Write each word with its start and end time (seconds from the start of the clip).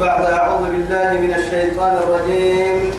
بعد 0.00 0.24
أعوذ 0.24 0.64
بالله 0.70 1.12
من 1.12 1.34
الشيطان 1.34 1.96
الرجيم. 1.96 2.90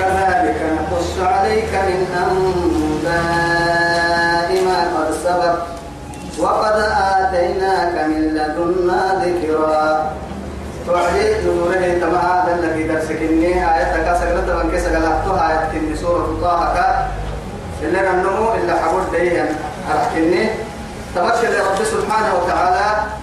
كذلك 0.00 0.60
نقص 0.78 1.10
عليك 1.22 1.72
من 1.88 2.00
أنباء 2.26 3.18
ما 4.66 4.78
قد 4.94 5.08
سبق 5.24 5.58
وقد 6.38 6.76
آتيناك 7.18 7.94
من 8.10 8.22
لدنا 8.34 9.02
ذكرا. 9.24 9.86
توعدي 10.86 11.26
نوره 11.46 11.84
تما 12.00 12.18
هذا 12.18 12.52
الذي 12.58 12.82
درسك 12.88 13.20
إني 13.22 13.52
آياتك 13.74 14.06
سكرت 14.20 14.48
من 14.50 14.66
كيس 14.70 14.86
قلقتها 14.86 15.40
آيات 15.50 15.70
إني 15.74 15.94
سورة 15.96 16.28
طه 16.42 16.62
إلا 17.82 18.10
النمو 18.10 18.54
إلا 18.54 18.74
حقول 18.82 19.02
ديها 19.12 19.46
أحكني 19.90 20.42
تمشي 21.14 21.46
لرب 21.46 21.78
سبحانه 21.84 22.30
وتعالى. 22.34 23.21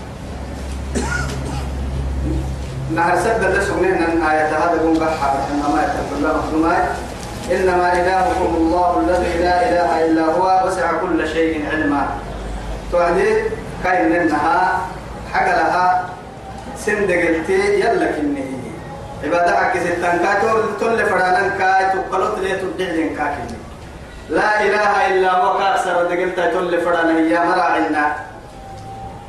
نهر 2.96 3.16
سد 3.16 3.44
لسونين 3.46 3.94
أن 3.94 4.22
آية 4.22 4.48
هذا 4.48 4.82
قوم 4.82 4.94
بحر 4.94 5.34
إنما 5.52 5.84
يتقل 5.84 6.26
الله 6.54 6.88
إنما 7.52 7.94
إلهكم 7.94 8.56
الله 8.58 9.00
الذي 9.00 9.44
لا 9.44 9.70
إله 9.70 10.06
إلا 10.06 10.26
هو 10.26 10.68
وسع 10.68 10.92
كل 11.02 11.28
شيء 11.28 11.70
علما. 11.72 12.08
توعدي 12.92 13.44
كاين 13.84 14.16
إنها 14.16 14.82
حق 15.34 15.48
لها 15.48 16.10
سندقلتي 16.78 17.80
يلا 17.80 18.12
كني. 18.12 18.46
عبادة 19.24 19.80
ستان 19.80 20.20
كاتو 20.24 20.62
تل 20.80 21.06
فرانا 21.06 21.50
كاي 21.60 21.86
تقلت 21.94 22.40
لي 22.40 22.52
تبدعين 22.58 23.16
كاكني 23.16 23.58
لا 24.30 24.62
إله 24.62 25.08
إلا 25.08 25.32
هو 25.32 25.58
كأسر 25.58 26.04
دقلتا 26.04 26.54
تل 26.54 26.82
فرانا 26.82 27.18
هي 27.20 27.40
مراعينا. 27.46 28.16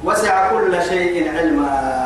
وسع 0.05 0.51
كل 0.51 0.83
شيء 0.89 1.37
علما. 1.37 2.01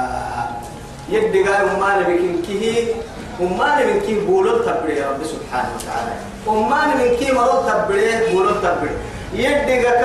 يدي 1.09 1.43
قال 1.45 1.69
أمان 1.69 1.99
من 2.11 2.43
كيه 2.47 2.95
أمان 3.41 3.87
من 3.87 4.01
كيه 4.01 4.27
بولو 4.27 4.59
تبري 4.59 5.01
رب 5.01 5.25
سبحانه 5.25 5.69
وتعالى. 5.77 6.12
أمان 6.48 6.89
من 6.98 7.17
كيه 7.17 7.33
مرو 7.33 7.62
تبري 7.69 8.33
بولو 8.33 8.51
تبري. 8.51 8.97
يدي 9.33 9.87
قال 9.87 10.05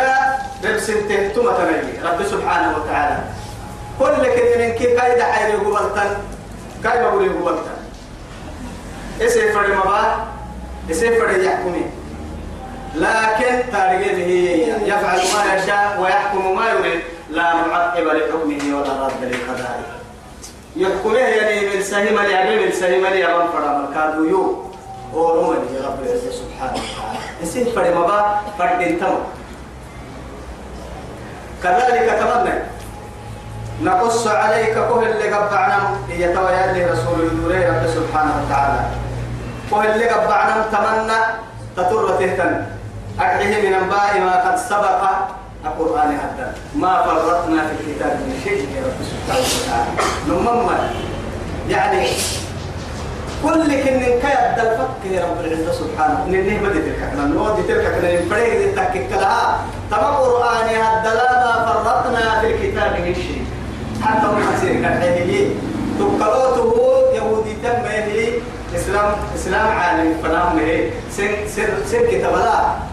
ربسنته 0.66 1.28
تما 1.28 1.52
تملي 1.52 1.94
رب 2.04 2.24
سبحانه 2.24 2.78
وتعالى. 2.78 3.18
كل 4.00 4.24
كده 4.36 4.68
من 4.68 4.72
كيه 4.76 5.00
قايدة 5.00 5.24
حيري 5.24 5.58
قبلتن 5.58 6.12
قايدة 6.86 7.06
قولي 7.12 7.30
قبلتن. 7.30 7.80
إسي 9.22 9.52
فرد 9.52 9.70
مبا 9.70 10.28
إسي 10.92 11.16
فرد 11.16 11.44
يحكمي. 11.44 11.86
لكن 12.96 13.72
تارجين 13.72 14.16
هي 14.16 14.72
يفعل 14.88 15.18
ما 15.18 15.56
يشاء 15.56 15.98
ويحكم 16.02 16.56
ما 16.56 16.70
يريد 16.70 17.02
لا 17.30 17.56
معقب 17.56 18.04
لحكمه 18.04 18.78
ولا 18.78 19.06
رد 19.06 19.22
لقضائه. 19.24 19.99
يحكمه 20.80 21.18
يعني 21.18 21.76
من 21.76 21.84
سهم 21.84 22.18
يعني 22.32 22.66
من 22.66 22.72
سهم 22.72 23.04
يعني 23.06 23.38
من 23.38 23.48
فرا 23.52 23.78
مركادو 23.78 24.24
يو 24.24 24.64
ورمني 25.14 25.76
يا 25.76 25.82
رب 25.88 26.00
العزة 26.04 26.32
سبحانه 26.32 26.74
وتعالى. 26.74 27.20
نسيت 27.44 27.68
فرد 27.76 27.94
مبا 27.94 28.40
فرد 28.60 28.82
أنتم 28.82 29.16
كذلك 31.64 32.08
تمنى. 32.20 32.56
نقص 33.82 34.28
عليك 34.28 34.74
كهل 34.74 35.08
اللي 35.12 35.34
قبعنا 35.34 35.80
هي 36.10 36.34
تويا 36.34 36.74
لي 36.74 36.86
رسول 36.92 37.20
يدوري 37.26 37.70
رب 37.70 37.88
سبحانه 37.88 38.34
وتعالى. 38.44 38.80
كهل 39.72 39.88
اللي 39.92 40.10
قبعنا 40.10 40.66
تمنى 40.72 41.20
تطر 41.78 42.10
تهتن 42.20 42.66
أدعيه 43.20 43.70
من 43.70 43.74
أنباء 43.74 44.20
ما 44.20 44.50
قد 44.50 44.58
سبق. 44.58 45.02
القرآن 45.66 46.08
هذا 46.08 46.56
ما 46.76 47.04
فرطنا 47.04 47.68
في 47.68 47.74
الكتاب 47.84 48.12
من 48.12 48.42
شيء 48.44 48.68
يا 48.76 48.82
رب 48.86 49.00
سبحانه 49.12 49.48
وتعالى. 49.56 49.92
نمم 50.28 50.70
يعني 51.70 52.08
كل 53.44 53.64
كن 53.84 54.00
كيد 54.00 54.60
الفك 54.60 55.02
يا 55.12 55.26
رب 55.26 55.46
العزة 55.46 55.72
سبحانه. 55.72 56.26
ننه 56.28 56.70
بدي 56.70 56.80
تلك 56.80 57.12
كنا 57.12 57.26
نودي 57.26 57.62
تلك 57.62 57.86
كنا 57.96 58.22
نبريد 58.22 58.62
التكك 58.62 59.12
لها 59.12 59.60
تما 59.92 60.08
قرآن 60.08 60.68
هذا 60.68 61.14
ما 61.44 61.84
فرطنا 61.84 62.42
في 62.42 62.48
الكتاب 62.48 62.92
من 62.92 63.16
شيء. 63.16 63.44
حتى 64.04 64.28
ما 64.28 64.40
يصير 64.56 64.82
كالحيلي 64.82 65.52
تقلوته 66.00 66.74
يهودي 67.14 67.54
تم 67.64 67.86
إسلام 68.76 69.12
إسلام 69.36 69.68
عالم 69.68 70.14
فنام 70.24 70.60
هي 70.60 70.90
سن 71.12 71.32
سر 71.56 71.70
سر 71.92 72.06
كتاب 72.12 72.34
لا. 72.36 72.89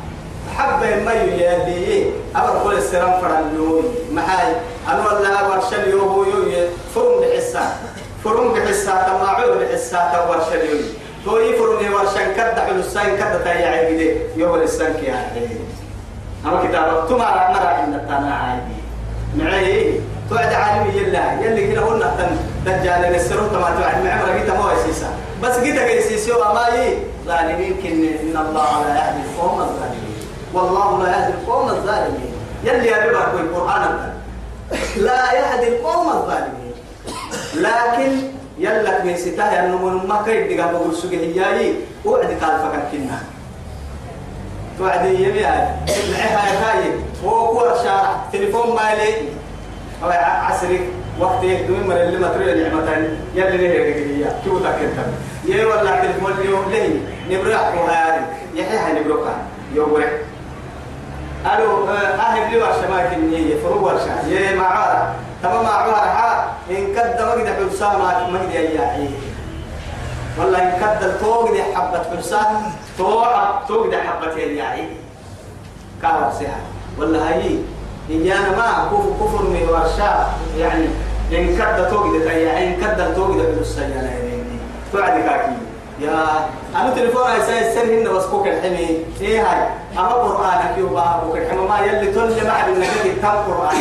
حبة 0.56 1.04
ما 1.04 1.12
يجادي 1.12 2.10
أبر 2.36 2.54
كل 2.64 2.74
السلام 2.78 3.20
فرنجوي 3.20 3.82
معاي. 4.12 4.52
أنا 4.88 5.00
ولا 5.06 5.46
ورشل 5.46 5.90
يوهو 5.90 6.24
يو 6.24 6.68
فرم 6.94 7.20
بحسا. 7.20 7.76
فرم 8.24 8.52
بحسا. 8.52 8.94
تماعو 9.06 9.58
بحسا. 9.60 10.00
تورشل 10.12 10.62
يوي. 10.70 10.84
توي 11.24 11.52
فرم 11.58 11.94
ورشن 11.94 12.32
كد 12.36 12.58
حلو 12.58 12.80
السين 12.80 13.16
كد 13.16 13.44
تايا 13.44 13.68
عيدي 13.68 14.10
يوم 14.36 14.54
السين 14.54 14.94
كي 15.00 15.10
عيدي 15.10 15.56
أما 16.46 16.64
كتاب 16.64 17.08
تما 17.08 17.26
مرة 17.54 17.68
عند 17.82 17.94
التنا 17.94 18.34
عادي 18.34 18.76
معي 19.36 20.00
توعد 20.30 20.52
عالمي 20.52 20.98
يلا. 20.98 21.40
يلي 21.42 21.74
كنا 21.74 21.80
قلنا 21.80 22.14
تن 22.18 22.36
دجال 22.66 23.14
السرور 23.14 23.48
تما 23.48 23.70
توعد. 23.78 24.04
معمر 24.04 24.38
قيت 24.38 24.50
ما 24.50 24.72
يسيسا. 24.72 25.10
بس 25.42 25.54
قيت 25.56 25.78
قيسيسي 25.78 26.32
وما 26.32 26.66
يي 26.74 26.98
ظالمين 27.26 27.74
كن 27.82 28.00
إن 28.22 28.36
الله 28.46 28.70
لا 28.86 28.94
يهدي 28.94 29.22
القوم 29.26 29.60
الظالمين. 29.60 30.05
والله 30.56 31.02
لا 31.02 31.08
يهدي 31.10 31.32
القوم 31.32 31.68
الظالمين. 31.68 32.32
يلي 32.64 32.86
يا 32.86 33.06
بابا 33.06 33.40
القرآن 33.40 34.12
لا 34.96 35.32
يهدي 35.32 35.68
القوم 35.68 36.08
الظالمين. 36.08 36.74
لكن 37.54 38.10
يلك 38.58 39.00
من 39.04 39.16
ستاه 39.16 39.66
أنه 39.66 39.76
من 39.76 40.08
ما 40.08 40.22
كيد 40.24 40.56
دقا 40.56 40.72
بقول 40.72 40.96
سجه 40.96 41.16
هياي 41.16 41.74
وعد 42.04 42.24
قال 42.24 42.58
فكر 42.58 42.82
كنا 42.92 43.18
توعد 44.78 45.04
يمي 45.04 45.44
هاي. 45.44 45.68
معها 46.12 46.78
هاي 46.78 46.90
هو 47.24 47.48
كور 47.48 47.74
شارع. 47.84 48.16
تليفون 48.32 48.76
مالي. 48.76 49.14
أو 50.02 50.10
عصري. 50.10 50.80
وقت 51.20 51.44
يهدوين 51.44 51.86
من 51.86 51.92
اللي 51.96 52.18
ما 52.18 52.28
تريد 52.28 52.56
نعمتين 52.56 53.20
يلي 53.34 53.56
ليه 53.56 53.94
رجلية 53.94 54.26
كيف 54.44 54.52
تكتب 54.62 55.08
يا 55.44 55.66
ولا 55.66 56.00
تليفون 56.00 56.32
اليوم 56.32 56.70
ليه؟ 56.70 57.00
نبرح 57.30 57.74
وهاري 57.74 58.24
يحيى 58.54 59.00
نبرقها 59.00 59.36
يوم 59.74 60.04
ألو 61.54 61.88
أهل 61.90 62.50
لي 62.50 62.62
ورشة 62.62 62.90
ما 62.90 63.06
كني 63.14 63.54
فرو 63.62 63.86
ورشة 63.86 64.26
يا 64.28 64.56
معارة 64.56 65.14
تمام 65.42 65.64
معارة 65.64 65.92
ها 65.92 66.48
إن 66.70 66.86
كد 66.94 67.20
ما 67.98 68.28
ما 68.28 68.38
قد 68.38 68.54
يجي 68.54 69.08
والله 70.38 70.58
إن 70.62 70.72
كد 70.80 71.02
التوق 71.04 71.52
دي 71.52 71.62
حبة 71.62 72.02
حبسا 72.12 72.42
توع 72.98 73.60
دي 73.86 73.96
حبة 73.96 74.32
يجي 74.34 74.86
كار 76.02 76.32
سها 76.40 76.58
والله 76.98 77.28
هاي 77.28 77.58
إن 78.10 78.26
أنا 78.32 78.50
ما 78.56 78.88
كفر 78.90 79.10
كفر 79.20 79.42
من 79.42 79.68
ورشة 79.68 80.26
يعني 80.58 80.86
إن 81.32 81.58
كد 81.58 81.90
توق 81.90 82.12
دي 82.12 82.18
إن 82.66 82.74
كد 82.80 83.00
التوق 83.00 83.30
دي 83.36 83.42
حبسا 83.42 83.82
يعني 83.82 84.42
توعد 84.92 85.20
كاكي 85.20 85.65
يا 86.00 86.48
أنا 86.76 86.94
ساي 87.46 87.74
سر 87.74 87.84
هنا 87.84 88.10
بس 88.10 88.24
كوك 88.24 88.46
الحمي. 88.46 89.04
إيه 89.20 89.40
هاي؟ 89.40 89.68
أما 89.98 90.08
قرآن 90.08 90.74
كيو 90.74 90.88
بها 90.88 91.20
كوك 91.24 91.36
الحمي. 91.36 91.68
ما 91.68 91.78
يلي 91.80 92.12
تل 92.12 92.50
عاد 92.50 92.68
النبي 92.68 93.20
تام 93.22 93.36
قرآن. 93.36 93.76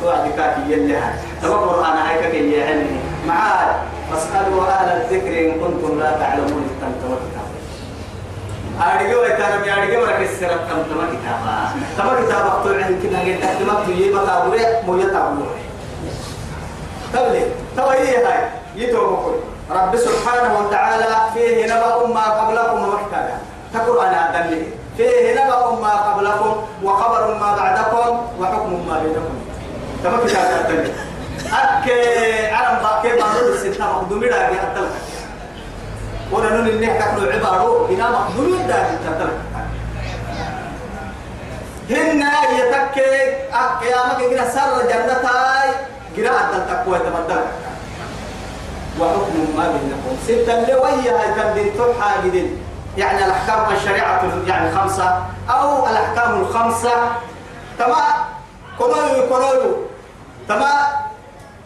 توعد 0.00 0.30
كاكي 0.36 0.72
يلي 0.72 0.96
هاي. 0.96 1.14
تما 1.42 1.56
قرآن 1.56 1.96
هاي 1.96 2.18
كاكي 2.22 2.52
يعني 2.52 2.86
معاد 3.28 3.76
فاسألوا 4.10 4.66
أهل 4.66 4.88
الذكر 5.00 5.32
إن 5.40 5.52
كنتم 5.60 6.00
لا 6.00 6.10
تعلمون 6.10 6.70
التمتم 6.70 7.14
كتاب 7.24 7.48
أرجو 8.80 9.20
إتانا 9.22 9.66
يا 9.66 9.82
أرجو 9.82 10.06
مرك 10.06 10.20
السر 10.20 10.54
التمتم 10.54 11.00
كتابا 11.12 11.56
تما 11.98 12.12
كتاب 12.20 12.46
أقول 12.46 12.82
عن 12.82 13.00
كنا 13.02 13.20
تما 13.58 13.84
تيجي 13.86 14.10
ما 14.10 14.24
تقولي 14.24 14.66
مو 14.86 14.96
يتعبوا 14.96 15.44
تبلي 17.12 17.42
تبلي 17.76 18.16
هاي. 18.16 18.48
يتوبكوا 18.76 19.32
رب 19.70 19.96
سبحانه 19.96 20.58
وتعالى 20.58 21.16
فيه 21.34 21.64
نبأ 21.64 22.06
ما 22.06 22.24
قبلكم 22.24 22.88
ومحتاجا 22.88 23.38
تقرأ 23.74 24.08
أنا 24.08 24.40
أدلي. 24.40 24.66
فيه 24.96 25.32
نبأ 25.32 25.70
ما 25.80 25.92
قبلكم 25.92 26.66
وخبر 26.82 27.34
ما 27.34 27.56
بعدكم 27.56 28.26
وحكم 28.40 28.88
ما 28.88 28.98
بينكم. 29.02 29.34
تمام 30.04 30.26
كتاب 30.26 30.64
أدلي. 30.64 30.92
أكي 31.52 32.46
عرم 32.52 32.78
باكي 32.82 33.16
بارو 33.16 33.48
الستة 33.54 33.84
مقدومي 33.84 34.26
راقي 34.26 34.52
أدلك. 34.52 34.90
ونحن 36.32 36.54
اللي 36.54 36.86
تكنوا 36.86 37.32
عبارو 37.32 37.86
هنا 37.86 38.10
مقدومي 38.10 38.58
راقي 38.68 38.96
أدلك. 39.08 39.38
هنا 41.90 42.32
يتكي 42.58 43.12
أكيامك 43.52 44.20
إذا 44.32 44.50
سر 44.50 44.82
جنتاي. 44.82 45.70
قراءة 46.16 46.56
التقوى 46.56 46.98
تبدلك 46.98 47.46
وحكم 49.00 49.56
ما 49.56 49.68
بينكم. 49.68 50.16
ستة 50.24 50.58
اللي 50.62 50.74
وهي 50.74 51.10
هاي 51.10 51.34
تبدين 51.42 51.76
ترحى 51.78 52.28
جدين 52.28 52.58
يعني 52.98 53.24
الأحكام 53.24 53.74
الشريعة 53.76 54.22
يعني 54.46 54.72
خمسة. 54.76 55.24
أو 55.50 55.86
الأحكام 55.86 56.40
الخمسة. 56.40 56.92
تما 57.78 58.04
كنوي 58.78 59.28
كنوي 59.28 59.74
تما 60.48 60.70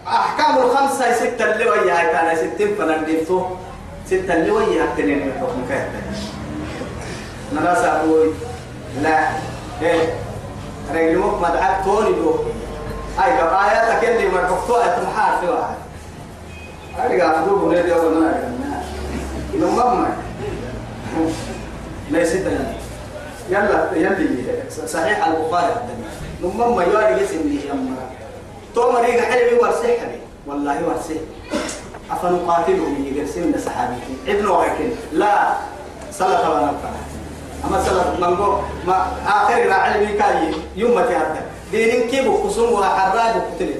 أحكام 0.06 0.58
الخمسة 0.58 1.12
ستة 1.12 1.44
اللي 1.44 1.70
وياها 1.70 2.12
كان 2.12 2.36
ستين 2.36 2.74
فنندفتو 2.74 3.46
ستة 4.06 4.34
اللي 4.34 4.50
وياها 4.50 4.86
تنين 4.96 5.28
الحكم 5.28 5.66
كهتا 5.68 6.02
نراس 7.52 7.84
أقول 7.84 8.32
لا. 9.02 9.18
إيه؟ 9.82 10.14
رجلمك 10.94 11.34
مدعك 11.42 11.84
توني 11.84 12.12
دو 12.12 12.34
أي 13.24 13.36
كآياتك 13.36 14.08
اللي 14.08 14.28
مرفقتوا 14.28 14.84
أتمحار 14.84 15.38
في 15.40 15.48
واحد. 15.48 15.74
أرجع 16.98 17.42
أدوب 17.42 17.72
نادي 17.72 17.94
أول 17.94 18.14
ما 18.14 18.56
نمم 19.54 20.06
ليس 22.10 22.34
يلا 23.50 23.92
يلي 23.96 24.44
صحيح 24.86 25.26
البخاري 25.26 25.74
نمم 26.42 26.80
يواري 26.80 27.24
اسم 27.24 27.38
لي 27.44 27.68
يما 27.68 27.96
تو 28.74 28.92
مريق 28.92 29.20
حلمي 29.20 29.58
ورسحني 29.60 30.18
والله 30.46 30.88
ورسح 30.88 31.20
أفنقاتلهم 32.10 33.04
يقرسين 33.04 33.54
صحابيتي 33.66 34.14
ابن 34.28 34.46
وكن 34.48 34.90
لا 35.12 35.52
صلاة 36.12 36.50
ولا 36.50 36.70
أما 37.64 37.84
صلاة 37.84 38.16
منقو 38.20 38.52
ما 38.86 39.06
آخر 39.26 39.66
راعي 39.66 40.06
كاي 40.06 40.54
يوم 40.76 41.00
تهدى 41.00 41.40
دينين 41.70 42.08
كيبو 42.10 42.36
قسم 42.36 42.72
وحراد 42.72 43.42
قتل 43.42 43.70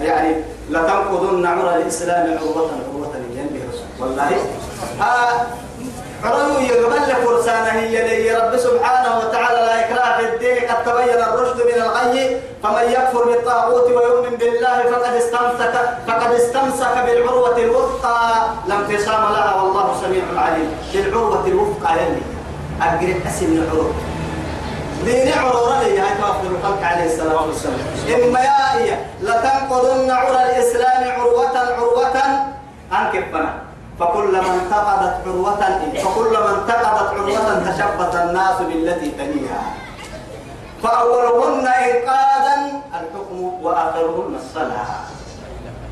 يعني 0.00 0.34
لتنقضن 0.70 1.46
عمر 1.46 1.76
الإسلام 1.76 2.38
عروة 2.38 2.70
عروة 2.88 3.12
لجنب 3.16 3.62
رسول 3.68 3.86
والله. 4.00 4.30
آه 5.00 5.46
عرضوا 6.24 6.60
يقبل 6.60 7.26
فرسانه 7.26 7.70
هي 7.70 8.36
رب 8.36 8.56
سبحانه 8.56 9.18
وتعالى 9.18 9.56
لا 9.56 9.74
إكراه 9.80 10.16
في 10.18 10.34
الدين. 10.34 10.68
قد 10.68 10.84
تبين 10.84 11.22
الرشد 11.22 11.56
من 11.56 11.82
الغي 11.82 12.40
فمن 12.62 12.82
يكفر 12.90 13.24
بالطاغوت 13.24 13.86
ويؤمن 13.86 14.36
بالله 14.36 14.82
فقد 14.92 15.14
استمسك 15.14 15.74
فقد 16.08 16.32
استمسك 16.32 16.94
بالعروة 17.06 17.56
الوثقى. 17.56 18.48
لا 18.68 18.74
انفصام 18.74 19.22
لها 19.32 19.62
والله 19.62 20.00
سميع 20.02 20.24
عليم. 20.36 20.70
بالعروة 20.92 21.46
الوثقى 21.46 21.92
يلي 21.96 22.22
أقرب 22.82 23.26
أسم 23.26 23.46
العروة. 23.46 23.92
دين 25.04 25.32
عرورة 25.38 25.82
لي 25.82 26.00
هاي 26.00 26.08
توافد 26.20 26.44
الخلق 26.50 26.82
عليه 26.82 27.06
الصلاة 27.14 27.46
والسلام. 27.46 27.78
إما 28.14 28.40
يا 28.40 28.76
إيا 28.76 29.06
لتنقضن 29.22 30.10
عرى 30.10 30.42
الإسلام 30.42 31.20
عروة 31.20 31.58
عروة 31.58 32.16
أنكبنا 32.92 33.54
فكلما 34.00 34.60
انتقدت 34.76 35.26
عروة 35.26 35.56
فكلما 36.04 36.50
انتقدت 36.50 37.08
عروة 37.14 37.70
تشبت 37.70 38.14
الناس 38.14 38.56
بالتي 38.60 39.10
تليها 39.10 39.62
فأولهن 40.82 41.66
إنقاذا 41.66 42.54
الحكم 42.90 43.40
وآخرهن 43.62 44.36
الصلاة. 44.36 44.86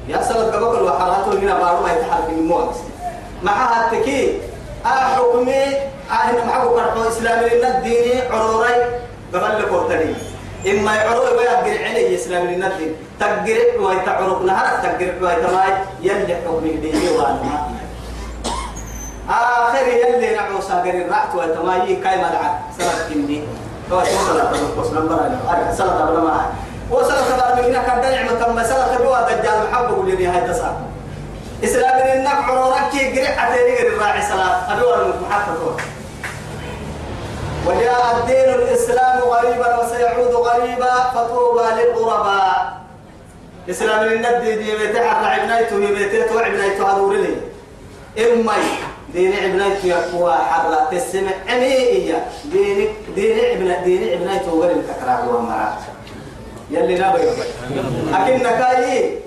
يا 0.08 0.22
سلام 0.22 0.50
قبل 0.52 0.82
وحراته 0.82 1.32
هنا 1.32 1.54
بارو 1.58 1.86
يتحرك 1.86 2.28
من 2.31 2.46
موت. 2.46 2.75
معها 3.42 3.84
التكي. 3.84 4.40
أحكمي 4.87 5.64
أهنا 6.10 6.44
معه 6.44 6.69
كرحو 6.69 7.08
إسلامي 7.08 7.48
لنا 7.48 7.78
الديني 7.78 8.22
عروري 8.30 8.75
قبل 9.34 9.62
لكورتني 9.62 10.14
إما 10.66 10.94
يعروا 10.94 11.28
ويقر 11.28 11.84
عليه 11.84 12.16
إسلام 12.16 12.46
لنا 12.46 12.66
الدين. 12.66 12.96
تقر 13.20 13.80
ويتعرق 13.80 14.42
نهار 14.42 14.66
تقر 14.82 15.14
ويتماي. 15.22 15.72
يلي 16.02 16.34
حكمي 16.44 16.70
ديني 16.70 17.08
وأنا 17.08 17.74
آخر 19.31 19.88
يلي 19.88 20.37
نعو 20.37 20.61
ساقر 20.61 20.91
الرعت 20.91 21.35
ويتماي 21.35 21.97
كاي 21.97 22.17
مدعا. 22.17 22.61
سلام 22.79 22.97
كني. 23.09 23.43
هو 23.93 24.05
سلام 24.05 24.53
تبقى 24.53 24.91
نمبر 24.93 26.21
معي 26.21 26.47
وسلام 26.91 27.25
تبقى 27.25 27.56
من 27.56 27.62
هنا 27.65 27.82
كان 27.82 28.00
نعمة 28.00 28.44
كم 28.44 28.62
سلام 28.62 28.99
تبقى 28.99 29.37
دجال 29.37 29.59
محبه 29.71 30.05
لني 30.05 30.26
هاي 30.26 30.41
تسعة 30.49 30.76
إسلام 31.65 32.19
لنا 32.19 32.31
عرورك 32.31 32.93
قرع 32.93 33.41
عتيني 33.41 33.88
الراعي 33.88 34.23
سلام 34.23 34.55
أدور 34.71 34.94
المحفظة 35.03 35.76
وجاء 37.67 38.17
الدين 38.17 38.55
الإسلام 38.55 39.19
غريبا 39.19 39.69
وسيعود 39.79 40.35
غريبا 40.35 40.94
فطوبى 41.15 41.62
للغرباء. 41.62 42.75
إسلام 43.71 44.05
للندي 44.05 44.56
دي 44.56 44.76
بيتحر 44.76 45.25
عبنايته 45.25 45.76
بيتيت 45.79 46.32
وعبنايته 46.32 46.93
هذول 46.93 47.17
لي 47.23 47.37
إمي. 48.19 48.94
دين 49.14 49.32
عبنايته 49.32 49.87
يقوى 49.87 50.34
حرة 50.34 50.88
تسمع 50.90 51.31
عميئية 51.49 52.26
دين 52.44 52.88
دين 53.14 53.38
عبنا 53.44 53.84
دين 53.84 54.12
عبنايته 54.12 54.61
غير 54.61 54.76
الككراه 54.76 55.28
ومرات 55.28 55.78
يلي 56.70 56.94
نابي. 56.99 57.22
أكن 58.14 58.38
كاي 58.38 59.19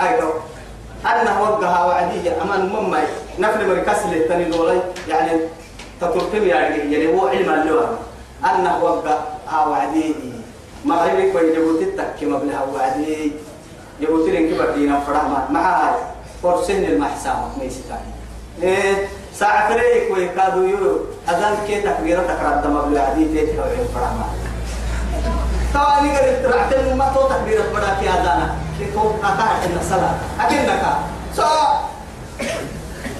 أيضا 0.00 0.28
أنه 1.06 1.42
وقها 1.42 1.84
وعدية 1.84 2.42
أمان 2.42 2.68
ممي. 2.68 2.98
نفل 3.38 3.68
مركز 3.68 4.06
للتاني 4.12 4.44
دولي 4.44 4.82
يعني 5.08 5.40
تطرقم 6.00 6.46
يعني 6.46 6.92
يعني 6.92 7.06
هو 7.14 7.26
علم 7.28 7.50
اللغة 7.50 7.98
أنه 8.44 8.84
وقع 8.84 9.66
وعدي. 9.66 10.14
مغربك 10.84 11.34
ويجبوت 11.34 11.82
التكي 11.82 12.26
مبلها 12.26 12.62
وعدي. 12.74 13.32
جبوت 14.00 14.28
لين 14.28 14.54
كبر 14.54 14.70
دينا 14.70 15.00
فرحمة. 15.00 15.50
مع 15.50 15.94
فرسن 16.42 16.84
المحسامة 16.84 17.58
ما 17.58 17.64
يستاني 17.64 18.14
إيه. 18.62 19.08
ساعة 19.38 19.68
فريق 19.68 20.12
ويكادوا 20.12 20.68
يو 20.68 21.00
أذان 21.28 21.56
كي 21.66 21.82
تكبيرة 21.82 22.22
تكرار 22.22 22.60
دم 22.64 22.76
مبلها 22.76 23.02
عدي 23.02 23.24
تيتها 23.24 23.64
وعين 23.64 23.88
فرحمة. 23.94 24.24
طبعا 25.74 26.06
يقدر 26.06 26.50
ترعتن 26.50 26.96
ما 26.96 27.12
تو 27.14 27.28
تكبيرة 27.28 27.62
بدا 27.74 27.94
في 27.94 28.08
أذانا 28.08 28.54
تو 28.94 29.10
أتاك 29.22 29.64
إن 29.64 29.78
الصلاة 29.80 30.14
أكنك 30.40 30.82
سو 31.36 31.42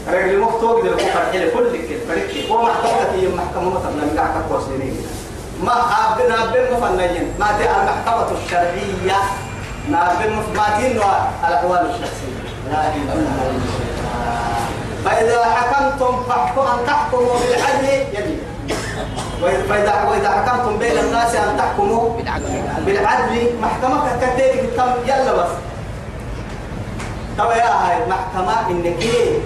رجل 0.09 0.39
مكتوب 0.41 0.85
ده 0.87 0.97
كفر 0.97 1.33
حلو 1.33 1.51
كل 1.51 1.73
كده 1.89 2.01
فريق 2.09 2.51
هو 2.51 2.63
محكمة 2.63 3.11
هي 3.15 3.29
محكمة 3.29 3.71
مثلا 3.71 3.91
من 3.91 4.15
قاعد 4.17 4.31
كوسينين 4.49 4.97
ما 5.63 5.73
أبنا 5.73 6.53
بين 6.53 6.73
مفنيين 6.73 7.35
ما 7.39 7.47
تي 7.59 7.65
المحكمة 7.65 8.39
الشرعية. 8.45 9.19
بين 9.89 10.37
ما 10.57 10.67
تي 10.79 10.87
الأحوال 11.49 11.91
الشخصية. 11.91 12.39
لا 12.71 12.81
إله 12.89 13.13
إلا 13.13 13.13
الله. 13.13 13.94
فإذا 15.05 15.45
حكمتم 15.45 16.23
فاحكموا 16.29 16.65
أن 16.75 16.87
تحكموا 16.87 17.35
بالعدل 17.49 17.89
يجب 17.89 18.39
وإذا 19.43 20.05
وإذا 20.11 20.31
حكمتم 20.31 20.79
بين 20.79 20.99
الناس 20.99 21.35
أن 21.35 21.57
تحكموا 21.59 22.09
بالعدل 22.87 23.49
محكمة 23.63 24.17
كتير 24.23 24.71
كم 24.77 24.91
يلا 25.07 25.33
بس. 25.33 25.51
طبعا 27.39 27.55
يا 27.57 27.65
هاي 27.65 27.97
محكمة 28.09 28.71
إنك 28.71 29.03
إيه؟ 29.03 29.39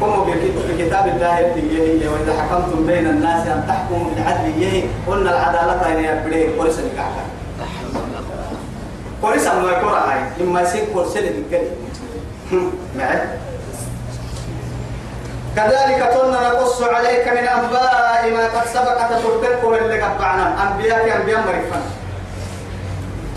قوموا 0.00 0.24
بكتاب 0.68 1.06
الله 1.08 1.38
يلي 1.38 2.08
وإذا 2.08 2.42
حكمتم 2.42 2.86
بين 2.86 3.06
الناس 3.06 3.46
أن 3.46 3.64
تحكموا 3.68 4.10
بالعدل 4.10 4.62
يهي 4.62 4.82
قلنا 5.08 5.30
العدالة 5.30 5.86
هي 5.86 6.16
يبريه 6.18 6.58
قرص 6.60 6.78
الكعكة 6.78 7.22
قرص 9.22 9.46
ما 9.46 9.70
يكون 9.72 9.92
هاي. 9.92 10.20
إما 10.40 10.60
يصير 10.60 10.82
قرص 10.94 11.16
الكعكة 11.16 11.70
معي؟ 12.98 13.18
كذلك 15.56 16.00
كنا 16.14 16.48
نقص 16.48 16.82
عليك 16.82 17.28
من 17.28 17.46
أنباء 17.48 18.30
ما 18.36 18.44
قد 18.54 18.66
سبق 18.74 18.98
تتركه 19.10 19.78
اللي 19.78 20.02
قطعنا 20.02 20.46
أنبياء 20.62 21.16
أنبياء 21.16 21.40
مريفا. 21.46 21.80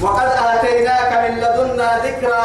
وقد 0.01 0.29
آتيناك 0.53 1.12
من 1.24 1.38
لدنا 1.38 1.98
ذكرى 2.05 2.43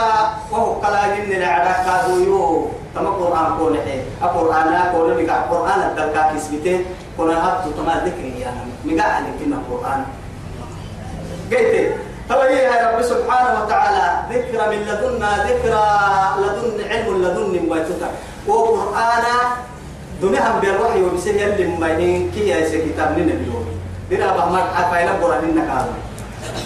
وهو 0.50 0.72
قلا 0.72 1.02
جن 1.14 1.32
العدا 1.32 1.72
كادو 1.86 2.68
تما 2.94 3.10
قرآن 3.10 3.58
كون 3.58 3.74
حي 3.84 4.00
القرآن 4.22 4.68
كون 4.92 5.08
بقى 5.24 5.38
القرآن 5.38 5.80
الدلكا 5.90 6.32
كسبته 6.34 6.84
كون 7.16 7.30
هاتو 7.30 7.70
تما 7.70 8.02
ذكري 8.06 8.40
يعني 8.40 8.70
مقا 8.84 9.08
عليك 9.08 9.38
إن 9.46 9.52
القرآن. 9.52 10.04
قلت 11.52 11.94
توي 12.28 12.56
يا 12.58 12.90
رب 12.90 13.02
سبحانه 13.02 13.64
وتعالى 13.64 14.06
ذكرى 14.30 14.64
من 14.76 14.80
لدنا 14.88 15.30
ذكرى 15.48 15.86
لدن 16.42 16.90
علم 16.90 17.22
لدن 17.24 17.66
مويتك 17.68 18.02
وقرآن 18.50 19.24
دمهم 20.22 20.54
بالوحي 20.60 21.00
وبسه 21.02 21.30
يلي 21.30 21.64
مبينين 21.66 22.30
كي 22.34 22.48
يا 22.48 22.60
كتاب 22.66 23.18
لنا 23.18 23.32
اليوم 23.38 23.66
دينا 24.10 24.28
بهمك 24.36 24.66
أفايل 24.80 25.08
قرآن 25.22 25.42
إنك 25.48 25.68
هذا 25.70 25.94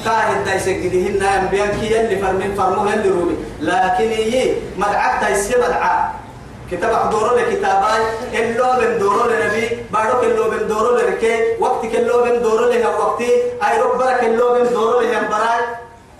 كاهد 0.04 0.44
دا 0.44 0.54
يسجدهن 0.54 1.22
أنبياء 1.22 1.68
كي 1.76 1.86
يلي 1.92 2.16
فرمين 2.22 2.54
فرموه 2.58 2.92
يلي 2.92 3.08
روبي 3.08 3.36
لكن 3.60 4.10
يي 4.32 4.56
مدعك 4.80 5.14
دا 5.22 5.28
يسي 5.28 5.54
مدعا. 5.62 6.24
كتاب 6.70 7.10
دورو 7.10 7.36
لكتاباي 7.36 8.02
اللو 8.34 8.68
بن 8.80 8.98
دورو 8.98 9.24
لنبي 9.30 9.84
بارو 9.92 10.20
كلو 10.20 10.44
بن 10.50 10.68
دورو 10.68 10.96
لركي 10.96 11.60
وقت 11.60 11.86
كلو 11.86 12.24
بن 12.24 12.42
دورو 12.42 12.64
له 12.72 12.98
وقتي 12.98 13.30
أي 13.60 13.74
ربنا 13.84 14.12
كلو 14.20 14.46
بن 14.54 14.72
دورو 14.72 15.00
له 15.00 15.20
براي. 15.28 15.60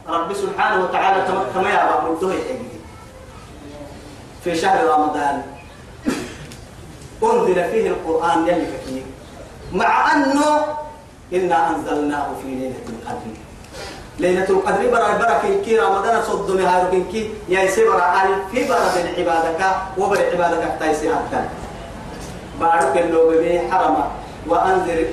رب 0.09 0.29
سبحانه 0.33 0.85
وتعالى 0.85 1.19
كما 1.55 1.71
يا 1.71 1.83
رب 1.91 2.21
في 4.45 4.51
شهر 4.53 4.85
رمضان. 4.85 5.43
أنزل 7.23 7.55
فيه 7.71 7.89
القرآن 7.89 8.49
يلي 8.49 8.67
كثير 8.67 9.03
مع 9.73 10.13
أنه 10.13 10.65
إنا 11.33 11.71
أنزلناه 11.71 12.27
في 12.43 12.49
ليلة 12.49 12.85
القدر. 12.89 13.35
ليلة 14.19 14.49
القدر 14.51 14.91
برا 14.91 15.19
برا 15.19 15.41
كي 15.65 15.79
رمضان 15.79 16.23
صد 16.23 16.51
مهار 16.51 17.03
كي 17.13 17.31
يا 17.49 17.67
سبرا 17.71 18.23
ألف 18.23 18.69
برا 18.69 18.79
من 18.79 19.15
عبادك 19.19 19.61
وبر 19.99 20.19
عبادك 20.33 20.73
تايسي 20.81 21.09
حتى. 21.15 21.45
بارك 22.61 22.97
اللو 22.97 23.31
بي 23.31 23.61
حرمة. 23.71 24.05
وأنذر 24.49 25.05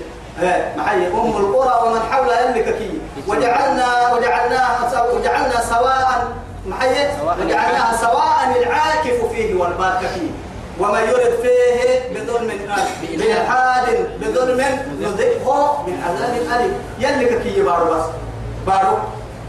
محي 0.77 1.07
أم 1.07 1.37
القرى 1.37 1.87
ومن 1.87 2.01
حولها 2.11 2.49
اللي 2.49 2.63
كي 2.63 2.99
وجعلنا 3.27 4.13
وجعلناها 4.13 5.03
وجعلنا 5.13 5.61
سواء 5.61 6.27
محي 6.65 6.95
وجعلناها 7.25 7.97
سواء 7.97 8.61
العاكف 8.61 9.25
فيه 9.31 9.55
والباك 9.55 9.99
فيه. 9.99 10.31
وما 10.79 11.01
يرد 11.01 11.33
فيه 11.41 12.09
بظلم 12.13 12.51
بإلحاد 13.01 14.09
بظلم 14.21 14.61
نذقه 15.01 15.83
من 15.87 16.03
عذاب 16.03 16.33
أليم. 16.51 16.73
يلي 16.99 17.39
كي 17.39 17.61
بارو 17.61 17.85
بس. 17.85 18.05
بارو 18.67 18.97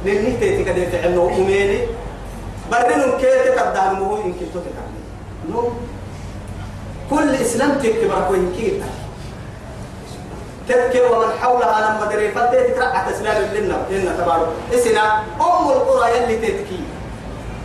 لني 0.05 0.37
تيتي 0.37 0.65
كده 0.65 0.91
فعلنا 0.91 1.23
أميني. 1.23 1.81
بردن 2.71 3.19
كيتي 3.21 3.49
قدام 3.49 3.95
مو 3.95 4.17
إن 4.17 4.33
كنتو 4.33 4.59
تتعلم 4.61 5.05
نو. 5.51 5.73
كل 7.11 7.35
إسلام 7.35 7.79
تكبر 7.79 8.25
كوين 8.29 8.53
كيتا. 8.57 8.91
تذكر 10.69 11.13
ومن 11.13 11.39
حولها 11.41 11.81
لما 11.81 12.13
دري 12.13 12.33
فتي 12.33 12.63
تكرع 12.63 13.11
تسلال 13.11 13.55
لنا 13.55 13.87
لنا 13.91 14.17
تبارك. 14.17 14.49
إسنا 14.75 15.23
أم 15.41 15.69
القرى 15.69 16.17
يلي 16.17 16.37
تتكي. 16.37 16.81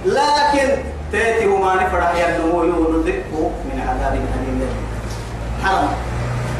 لكن 0.05 0.83
تاتي 1.11 1.47
وما 1.47 1.75
نفرح 1.75 2.11
ينمو 2.15 2.63
يولدكو 2.63 3.41
من 3.67 3.77
عذاب 3.87 4.13
أليم 4.13 4.59
حرام. 5.63 5.87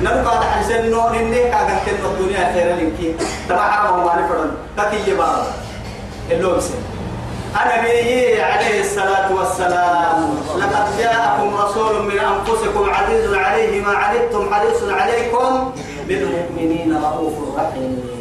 نبقى 0.01 0.37
على 0.37 0.45
حسن 0.45 0.91
نور 0.91 1.09
إني 1.09 1.49
كاغن 1.51 1.77
كن 1.85 2.05
الدنيا 2.05 2.53
خير 2.53 2.75
لك. 2.75 3.15
تبع 3.49 3.71
حرام 3.71 3.99
وما 3.99 4.13
نفرح 4.15 4.49
تكي 4.77 5.11
يبارك 5.11 5.47
اللو 6.31 6.55
بسن 6.55 6.79
النبي 7.57 8.41
عليه 8.41 8.81
الصلاة 8.81 9.33
والسلام. 9.33 10.19
لقد 10.59 10.97
جاءكم 10.99 11.55
رسول 11.55 12.03
من 12.03 12.19
أنفسكم 12.19 12.89
عزيز 12.89 13.33
عليه 13.33 13.81
ما 13.81 13.91
عنتم 13.91 14.53
حريص 14.53 14.83
عليكم. 14.83 15.71
بالمؤمنين 16.07 16.97
رؤوف 17.03 17.57
رحيم. 17.57 18.16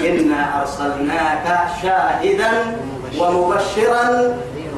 إنا 0.00 0.60
أرسلناك 0.60 1.46
شاهدا 1.82 2.76
ومبشرا 3.18 4.06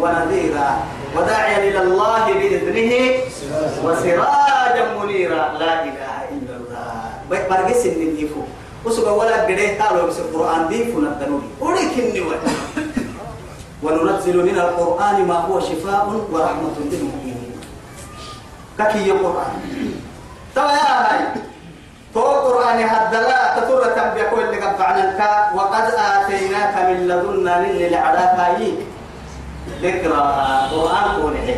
ونذيرا 0.00 0.70
وداعيا 1.16 1.58
إلى 1.68 1.80
الله 1.82 2.24
بإذنه 2.32 2.92
وسراجا 3.84 4.84
منيرا. 5.02 5.42
لا 5.60 5.84
إله 5.84 6.16
إلا 6.32 6.54
الله. 6.56 6.94
برقس 7.30 7.86
النيفو 7.86 8.40
وسوى 8.84 9.12
ولا 9.12 9.44
قريه 9.44 9.82
قالوا 9.82 10.08
بس 10.08 10.18
القرآن 10.18 10.68
ديفو 10.68 11.00
نبدنوني 11.00 11.48
ولكن 11.60 12.04
وننزل 13.82 14.36
من 14.36 14.58
القرآن 14.58 15.26
ما 15.28 15.34
هو 15.34 15.60
شفاء 15.60 16.06
ورحمة 16.32 16.76
للمؤمنين. 16.80 17.52
ككي 18.78 19.10
القرآن 19.10 19.52
ترى 20.54 20.72
يا 20.72 20.92
هاي. 21.00 21.49
تو 22.14 22.20
القرآن 22.20 22.78
هدلا 22.92 23.40
تطور 23.56 23.84
تنبيا 23.84 24.24
كل 24.30 24.40
اللي 24.40 24.58
قبعنك 24.60 25.20
وقد 25.54 25.86
آتيناك 25.94 26.74
من 26.88 26.98
لدنا 27.08 27.54
للعلاقة 27.66 28.56
ذكرى 29.82 30.22
قرآن 30.72 31.04
قوله 31.22 31.48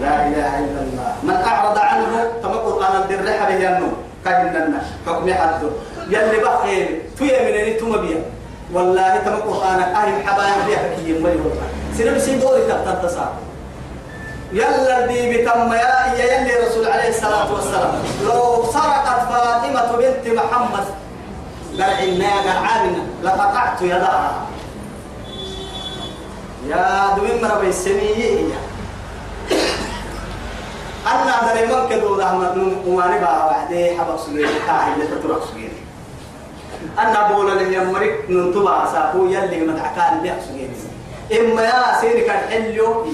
لا 0.00 0.28
إله 0.28 0.52
إلا 0.58 0.80
الله. 0.80 1.10
من 1.22 1.36
أعرض 1.46 1.78
عنه 1.78 2.12
تم 2.42 2.52
قرآن 2.52 2.94
الدرح 3.02 3.48
به 3.48 3.54
ينو. 3.54 3.88
كهننا 4.26 4.80
حكم 5.06 5.34
حده 5.34 5.70
يلي 6.10 6.38
بخير 6.44 7.02
تويا 7.18 7.38
من 7.46 7.54
أن 7.54 7.76
تمبيا 7.80 8.20
والله 8.74 9.16
تم 9.16 9.36
قرآن 9.50 9.80
أهل 9.80 10.26
حبايا 10.26 10.66
بيها 10.66 10.88
كي 10.96 11.10
يمري 11.10 11.38
والله 11.38 11.68
سنب 11.98 12.18
سيدوري 12.18 12.62
تبتن 12.66 12.96
تصار 13.02 13.32
يلا 14.52 15.06
دي 15.06 15.32
بتم 15.42 15.72
يا 15.72 16.14
يلي 16.18 16.54
رسول 16.66 16.86
عليه 16.86 17.08
الصلاة 17.08 17.52
والسلام. 17.54 17.94
لو 18.24 18.64
سرقت 18.72 19.20
فاطمة 19.30 19.96
بنت 19.96 20.34
محمد 20.38 20.84
قرعنا 21.78 22.30
قرعنا 22.42 23.02
لقطعت 23.22 23.82
يدها 23.82 24.32
يا 26.68 27.14
دوين 27.16 27.42
مرة 27.42 27.58
بيسمية 27.60 28.54
أنا 31.06 31.52
دري 31.54 31.66
من 31.66 31.88
كدو 31.90 32.14
رحمة 32.20 32.72
وماني 32.86 33.20
بقى 33.20 33.46
وحدي 33.46 33.98
حبق 33.98 34.20
سجيري 34.26 34.48
كاهي 34.66 34.94
اللي 34.94 35.06
تترك 35.06 35.38
سجيري 35.52 35.78
أنا 36.98 37.32
بولا 37.32 37.52
اللي 37.52 37.74
يمرك 37.76 38.24
ننتبع 38.28 38.92
ساقو 38.92 39.26
يلي 39.26 39.60
مدعكان 39.66 40.18
اللي 40.18 40.34
سجيري 40.48 40.76
إما 41.40 41.62
يا 41.62 42.00
سيني 42.00 42.20
كان 42.20 42.48
حليو 42.50 43.06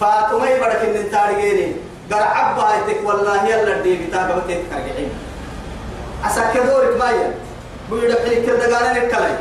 فاطمة 0.00 0.46
يبرك 0.48 0.76
إن 0.76 1.10
تارجيني 1.10 1.72
قال 2.12 2.22
عبا 2.22 2.62
هيتك 2.62 3.00
والله 3.08 3.48
يلا 3.48 3.80
دي 3.82 4.06
بتابع 4.06 4.34
بكيت 4.34 4.60
كارجعين 4.70 5.10
عساك 6.24 6.56
دورك 6.56 6.96
مايا. 6.98 7.34
بيقول 7.90 8.10
لك 8.10 8.42
كده 8.46 8.76
قال 8.78 8.96
لك 8.96 9.10
كلاي. 9.16 9.34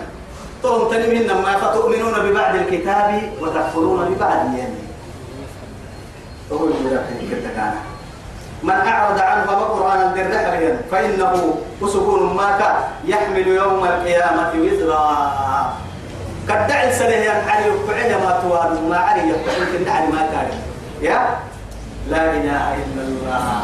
توم 0.63 0.92
تنمين 0.92 1.28
ما 1.28 1.58
فتؤمنون 1.58 2.13
ببعض 2.13 2.56
الكتاب 2.56 3.22
وتكفرون 3.42 4.06
ببعض 4.06 4.56
يعني 4.58 4.80
تقول 6.50 6.70
من 8.63 8.72
أعرض 8.72 9.20
عنه 9.20 9.46
ما 9.46 9.51
قرآن 9.58 10.01
الدرح 10.01 10.80
فإنه 10.92 11.56
وسكون 11.82 12.36
ماك 12.36 12.62
يحمل 13.06 13.48
يوم 13.48 13.86
القيامة 13.86 14.51
وزرا. 14.56 15.74
قد 16.50 16.68
دع 16.68 16.84
السنة 16.84 17.15
ينحني 17.15 17.65
يقعد 17.68 18.22
ما 18.24 18.39
تواد 18.44 18.84
ما 18.89 18.98
علي 18.98 19.29
يقعد 19.29 19.68
كنحني 19.77 20.08
ما 20.08 20.22
كان 20.32 20.48
يا؟ 21.01 21.20
لا 22.10 22.32
إله 22.32 22.75
إلا 22.75 23.01
الله. 23.08 23.62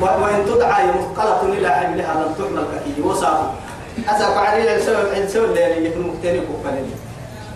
وإن 0.00 0.46
تدعى 0.46 0.86
مثقلة 0.86 1.42
إلى 1.52 1.68
حملها 1.70 2.14
لم 2.14 2.34
تحمل 2.38 2.64
كأي 2.72 3.04
وصافه 3.04 3.50
أسأل 4.08 4.38
علي 4.38 4.76
السبب 4.76 5.12
السبب 5.16 5.44
اللي 5.44 5.88
يكون 5.88 6.06
مختلف 6.16 6.44
وفلل 6.50 6.86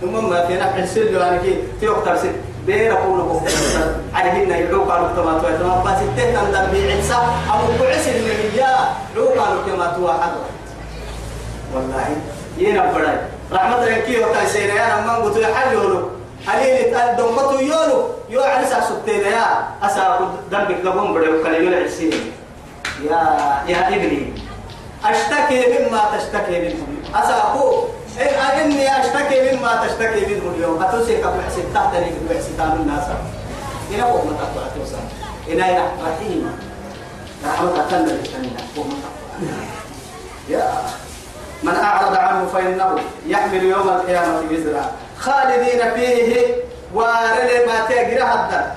ثم 0.00 0.30
ما 0.30 0.46
في 0.46 0.54
نفع 0.54 0.76
السل 0.76 1.16
يعني 1.16 1.38
كي 1.38 1.62
في 1.80 1.88
وقت 1.88 2.08
السل. 2.08 2.32
بين 2.66 2.92
أقول 2.92 3.18
لكم 3.18 3.40
عليهن 4.14 4.50
يعوق 4.50 4.92
على 4.92 5.06
التمات 5.06 5.44
ويتمات 5.44 5.82
بس 5.86 6.02
التهتم 6.02 6.52
دم 6.52 6.72
بعيسى 6.72 7.14
أو 7.52 7.58
بعس 7.80 8.08
اللي 8.08 8.32
هي 8.62 8.64
عوق 9.16 9.42
على 9.46 9.54
التمات 9.54 9.98
واحد 9.98 10.30
والله 11.74 12.06
ينا 12.58 12.92
رحمة 13.52 13.74
الله 13.74 13.98
كي 13.98 14.20
وقت 14.20 14.46
سينا 14.46 14.74
يا 14.74 15.00
من 15.00 15.10
قلت 15.10 15.36
يحل 15.36 15.72
يولو. 15.72 16.10
عليه 16.48 16.92
تقدم 16.92 17.36
بتو 17.36 17.58
يولو. 17.58 18.00
يو 18.28 18.40
ساس 18.70 18.88
سبتين 18.88 19.20
يا. 19.20 19.68
أسا 19.82 20.20
دم 20.50 20.64
بقبون 20.68 21.14
بدأ 21.14 21.30
وكل 21.30 21.54
يولع 21.54 21.78
السين 21.78 22.32
يا 23.08 23.20
يا 23.66 23.88
ابني. 23.88 24.32
أشتكي 25.04 25.58
مما 25.72 26.00
تشتكي 26.12 26.56
منه. 26.60 26.86
أسأقول 27.14 27.84
إن 28.20 28.60
أني 28.60 29.00
أشتكي 29.00 29.56
مما 29.56 29.86
تشتكي 29.86 30.20
منه 30.26 30.44
اليوم. 30.54 30.82
أتوسيك 30.82 31.24
بحسن 31.24 31.64
تحتني 31.74 32.12
بحسن 32.30 32.56
تام 32.58 32.72
الناس. 32.72 33.06
إن 33.94 34.00
أبو 34.00 34.18
ما 34.28 34.36
تقوى 34.36 34.62
أتوسا. 34.68 35.00
إن 35.50 35.60
أين 35.60 35.80
رحيم. 36.04 36.58
رحمة 37.46 37.80
أتنى 37.80 38.12
للتنين 38.12 38.56
يا 40.48 40.64
من 41.62 41.74
أعرض 41.74 42.16
عنه 42.16 42.46
فإنه 42.54 42.98
يحمل 43.26 43.62
يوم 43.62 43.88
القيامة 43.88 44.40
وزرا. 44.50 44.84
خالدين 45.18 45.94
فيه 45.94 46.46
وارل 46.94 47.66
ما 47.66 47.86
تجرى 47.88 48.22
هذا 48.22 48.74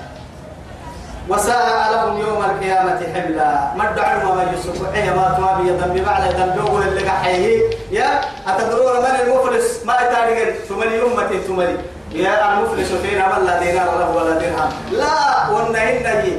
وساء 1.30 1.92
لهم 1.92 2.18
يوم 2.18 2.44
القيامة 2.44 3.00
حملا. 3.14 3.72
مدعوا 3.76 4.36
ما 4.36 4.46
يسوق 4.54 4.94
حي 4.94 5.10
ما 5.10 5.36
توابي 5.38 5.70
يدم 5.70 6.04
بعد 6.04 6.54
جوه 6.58 6.88
اللي 6.88 7.10
قحيه 7.10 7.70
يا 7.92 8.22
أتدرون 8.48 8.98
من 9.00 9.16
المفلس؟ 9.22 9.86
ما 9.86 9.94
يتارجن 9.94 10.54
ثماني 10.70 10.96
يوم 10.96 11.22
ثماني. 11.48 11.78
يا 12.12 12.54
المفلس 12.54 12.92
فين 12.92 13.22
عمل 13.22 13.46
لا 13.46 13.60
دينار 13.60 14.00
له 14.00 14.10
ولا 14.16 14.40
درهم. 14.40 14.70
لا 14.92 15.50
والنهي 15.50 16.00
نجي 16.00 16.38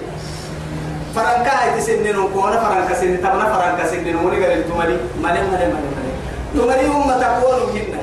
فرنكا 1.14 1.50
هاي 1.50 1.80
تسنين 1.80 2.18
وكونا 2.18 2.60
فرنكا 2.60 2.94
سنين. 2.94 3.18
تبنا 3.18 3.44
فرنكا 3.52 3.86
سنين. 3.90 4.16
وني 4.16 4.46
قال 4.46 4.68
ثماني. 4.68 4.96
مالي 5.22 5.40
مالي 5.40 5.66
مالي 5.66 5.66
مالي 5.66 6.11
ثماني 6.54 6.82
يوم 6.82 7.10
تقول 7.10 7.60
هنا 7.74 8.02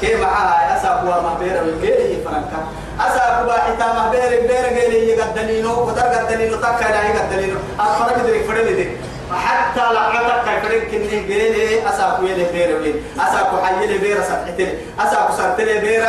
كيف 0.00 0.20
معها 0.20 0.76
أساقوا 0.76 1.22
ما 1.22 1.34
بيرا 1.40 1.60
وكيف 1.62 2.24
فرنكا 2.28 2.58
أسا 3.00 3.42
كبا 3.42 3.52
حتى 3.52 3.86
ما 3.96 4.10
بير 4.10 4.40
بير 4.40 4.64
قيل 4.78 4.94
يقدلينو 5.08 5.72
قدر 5.74 6.02
قدلينو 6.02 6.56
تكا 6.56 6.84
لا 6.84 7.02
يقدلينو 7.08 7.58
أفرق 7.80 8.26
دريك 8.26 8.42
فرد 8.46 8.66
دي 8.66 8.88
حتى 9.32 9.94
لعنتك 9.94 10.44
كفرق 10.46 10.82
كني 10.90 11.20
قيل 11.28 11.86
أسا 11.88 12.16
كو 12.20 12.26
يلي 12.26 12.44
بير 12.52 12.80
وين 12.80 12.94
أسا 13.16 13.42
كو 13.42 13.56
حي 13.56 13.84
يلي 13.84 13.98
بير 13.98 14.22
سبحتلي 14.22 14.74
أسا 15.00 15.26
كو 15.26 15.32
سرتلي 15.36 15.78
بير 15.78 16.04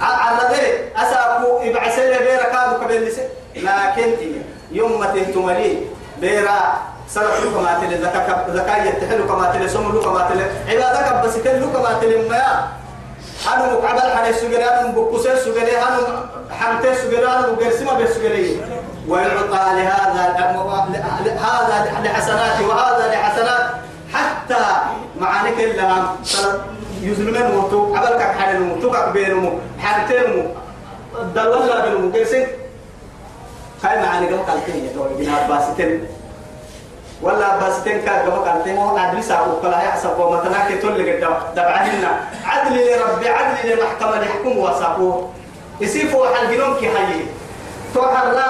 على 0.00 0.38
ذلك 0.54 0.92
أسا 0.96 1.38
كو 1.42 1.62
يبعث 1.62 1.98
لي 1.98 2.18
بير 2.18 2.42
كادو 2.42 3.06
لسه 3.06 3.22
لكن 3.56 4.16
يوم 4.72 5.00
ما 5.00 5.06
تهتملي 5.06 5.78
بيرا 6.20 6.58
لك 7.16 7.56
ما 7.62 7.78
تل 7.80 8.02
زكاة 8.56 8.84
يتحل 8.84 9.26
كما 9.28 9.52
تل 9.52 9.70
سم 9.70 9.98
لك 9.98 10.06
ما 10.06 10.28
تل 10.28 10.40
عبادك 10.72 11.24
بس 11.26 11.34
تل 11.34 11.62
لك 11.62 11.76
ما. 11.82 11.98
تل 12.00 12.28
ما 12.30 12.68
أنا 13.54 13.72
مقابل 13.72 14.00
حد 14.16 14.32
سجل 14.34 14.54
أنا 14.54 14.88
مبكوس 14.88 15.22
سجل 15.28 15.58
أنا 15.58 16.28
حمت 16.50 16.86
سجل 16.86 17.16
أنا 17.26 17.46
مقرسمة 17.52 17.92
بسجل 18.02 18.60
ويعطى 19.08 19.64
لهذا 19.76 20.34
هذا 21.26 22.00
لحسنات 22.04 22.60
وهذا 22.68 23.08
لحسنات 23.12 23.70
حتى 24.14 24.64
معانك 25.20 25.58
لها 25.58 26.16
يزلمن 27.02 27.50
موتو 27.54 27.94
كك 27.94 28.22
حد 28.38 28.56
موتو 28.56 28.92
بينهم 29.12 29.60
حالتين 29.78 30.54
دلولا 31.34 31.84
بينهم 31.84 32.12
كيسين 32.12 32.46
كاي 33.82 34.02
معانك 34.02 34.28
قال 34.32 34.58
كين 34.66 34.84
يا 34.84 34.90
بنا 35.18 35.48
باسيتين 35.48 36.06
ولا 37.22 37.56
بس 37.56 37.84
تنكا 37.84 38.22
كما 38.24 38.36
قال 38.36 38.64
تيمو 38.64 38.96
عدل 38.98 39.24
ساقو 39.24 39.60
كلا 39.62 39.82
يحسب 39.82 40.18
وما 40.18 40.40
تناكي 40.44 40.78
تولي 40.78 41.12
قد 41.24 41.34
دبعهن 41.56 42.04
عدل 42.44 42.74
لربي 42.76 43.28
عدل 43.28 43.70
لمحكمة 43.70 44.22
يحكم 44.22 44.58
وساقو 44.58 45.22
يسيفوا 45.80 46.26
حال 46.26 46.56
جنوم 46.56 46.74
كي 46.80 46.88
حي 46.88 47.20
توحر 47.94 48.32
لا 48.32 48.46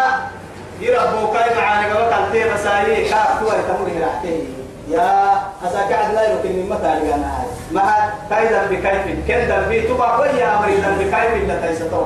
يربو 0.80 1.32
كاي 1.32 1.56
معانا 1.56 1.88
كما 1.88 2.16
قال 2.16 2.32
تيمو 2.32 2.54
مسايي 2.54 3.08
كاف 3.08 3.40
توالي 3.40 3.62
تمر 3.62 3.88
هراحتي 3.98 4.44
يا 4.88 5.32
أساك 5.66 5.92
عدل 5.92 6.14
لا 6.14 6.32
يمكن 6.32 6.48
من 6.48 6.68
مثال 6.68 7.12
أنا 7.12 7.38
هاي 7.38 7.46
ما 7.72 8.12
كاي 8.30 8.46
ذنبي 8.54 8.76
كيف 8.76 9.26
كن 9.28 9.54
ذنبي 9.54 9.80
تبقى 9.80 10.20
ويا 10.20 10.58
أمري 10.58 10.76
ذنبي 10.76 11.04
كيف 11.04 11.32
إلا 11.42 11.66
تيستو 11.66 12.02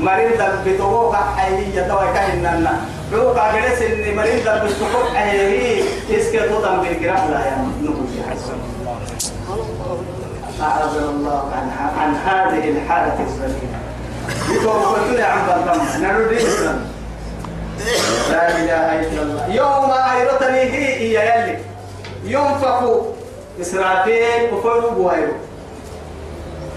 مريض 0.00 0.42
تبقى 0.64 1.34
حيية 1.36 1.82
توي 1.88 2.12
كاين 2.14 2.66
لو 3.12 3.34
كاجلس 3.34 3.82
إن 3.82 4.16
مريض 4.16 4.44
بالسقوط 4.62 5.10
أيه 5.16 5.82
إسكت 6.10 6.52
وطن 6.52 6.80
بالجراح 6.80 7.24
لا 7.24 7.38
يا 7.46 7.66
نقول 7.82 8.06
أعاذنا 10.60 11.10
الله 11.10 11.52
عن 11.52 11.70
عن 12.00 12.14
هذه 12.14 12.68
الحالة 12.70 13.26
السليمة 13.26 13.80
يقول 14.50 14.82
قلت 14.82 15.20
عن 15.20 15.46
بلدم 15.46 16.02
نرد 16.02 16.38
لا 18.30 18.58
إله 18.58 19.00
إلا 19.00 19.22
الله 19.22 19.46
يوم 19.54 19.90
أيرتني 19.90 20.60
هي 20.62 21.12
يا 21.12 21.34
يلي 21.34 21.58
ينفخ 22.24 22.82
إسرافيل 23.60 24.52
وفروا 24.54 24.90
بوايرو 24.90 25.32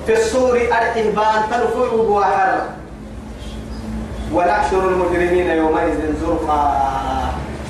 في 0.07 0.13
السور 0.13 0.55
الإهبان 0.57 1.43
تلفروا 1.51 2.03
بواحرة 2.07 2.65
ونحشر 4.33 4.89
المجرمين 4.89 5.47
يومئذ 5.47 5.99
زرقا. 6.21 6.61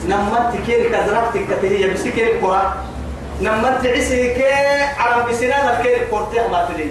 نمت 0.09 0.51
كير 0.65 0.91
كزرقت 0.91 1.37
كتهي 1.37 1.93
بسكير 1.93 2.27
القرى 2.35 2.73
نمت 3.41 3.87
عسي 3.87 4.33
كي 4.33 4.53
عرب 4.99 5.29
بسنان 5.29 5.65
الكير 5.69 5.97
قرتي 6.11 6.37
ما 6.51 6.67
تلي 6.67 6.87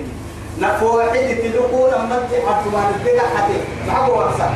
نفو 0.61 1.01
حد 1.01 1.37
تلقو 1.43 1.87
نمت 1.87 2.31
حتى 2.49 2.69
ما 2.73 2.81
نتبقى 2.91 3.27
حتى. 3.37 3.57
معبو 3.89 4.13
وقصا 4.13 4.49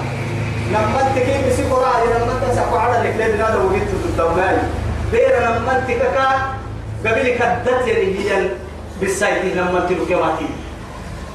نمت 0.72 1.08
كي 1.14 1.48
بسي 1.48 1.62
قرى. 1.62 1.92
نمت 2.20 2.44
سقو 2.56 2.76
على 2.76 3.08
الكلاب 3.08 3.30
هذا 3.30 3.58
وجدت 3.58 3.90
الدولاي 4.04 4.56
بير 5.12 5.32
نمت 5.44 5.88
كا. 5.90 6.28
قبل 7.04 7.28
كدت 7.28 7.88
هي 7.88 8.48
بالسايتي. 9.00 9.54
نمت 9.54 9.92
لكواتي 9.92 10.48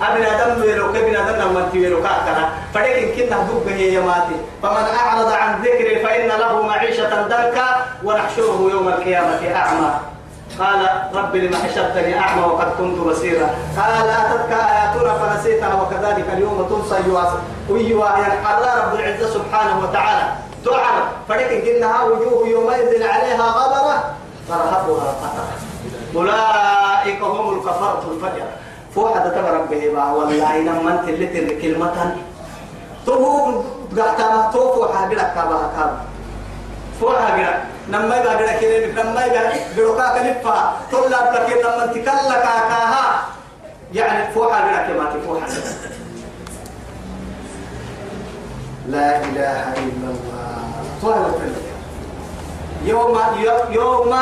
أبن 0.01 0.24
آدم 0.24 0.62
ويرو 0.62 0.93
كبن 0.93 1.15
آدم 1.15 1.36
لما 1.41 1.70
تيرو 1.72 2.03
كأكنا. 2.03 2.50
فلكن 2.74 3.05
كنا 3.15 3.38
دب 3.38 3.67
هي 3.67 3.93
يماتي 3.93 4.38
فمن 4.63 4.86
أعرض 5.00 5.31
عن 5.31 5.62
ذكري 5.62 6.00
فإن 6.00 6.27
له 6.27 6.62
معيشة 6.62 7.27
ضنكا 7.27 7.86
ونحشره 8.03 8.70
يوم 8.72 8.88
القيامة 8.88 9.55
أعمى. 9.55 9.91
قال 10.60 10.88
رب 11.15 11.36
لما 11.36 11.58
حشرتني 11.58 12.20
أعمى 12.20 12.41
وقد 12.41 12.67
كنت 12.77 12.98
بصيرا. 13.00 13.50
قال 13.77 14.10
أتتك 14.10 14.51
آياتنا 14.51 15.13
فنسيتها 15.13 15.81
وكذلك 15.81 16.25
اليوم 16.34 16.67
تنسى 16.70 17.10
ويوا 17.70 18.10
ينحر 18.17 18.62
رب 18.84 18.99
العزة 18.99 19.30
سبحانه 19.34 19.80
وتعالى. 19.84 20.28
تعرف 20.65 21.06
فلكن 21.30 21.62
كنها 21.62 22.04
وجوه 22.04 22.47
يومئذ 22.47 23.04
عليها 23.04 23.43
غبرة 23.43 24.04
ترهقها 24.47 25.12
قترة 25.21 25.54
أولئك 26.15 27.21
هم 27.21 27.58
الكفرة 27.58 28.04
الفجر 28.12 28.45
فو 28.95 29.08
حدا 29.10 29.30
تبرك 29.30 29.67
به 29.69 29.89
با. 29.95 30.04
والله 30.12 30.58
لما 30.60 30.91
انت 30.99 31.10
اللي 31.10 31.27
تر 31.27 31.62
كلمة 31.62 32.15
تو 33.06 33.15
قحتا 33.97 34.49
تو 34.54 34.73
فو 34.73 34.88
حاجة 34.93 35.15
كابا 35.36 35.60
كاب 35.77 35.97
فو 36.99 37.10
حاجة 37.10 37.49
نما 37.89 38.15
يبقى 38.17 38.36
قد 38.36 38.62
كده 38.62 39.04
نما 39.04 39.25
يبقى 39.25 39.60
قدوكا 39.73 40.08
كنفا 40.17 40.73
طلاب 40.91 41.34
لك 41.34 41.49
لما 41.65 41.84
انت 41.84 41.93
كلا 41.93 42.38
كاها 42.45 43.21
يعني 43.93 44.34
فو 44.34 44.49
حاجة 44.54 44.88
كما 44.88 45.06
فو 45.27 45.39
حاجة 45.39 45.54
لا 48.88 49.17
إله 49.17 49.73
إلا 49.73 50.08
الله. 50.13 50.58
طول 51.01 51.15
يوم 52.86 53.17
يوم 53.71 54.13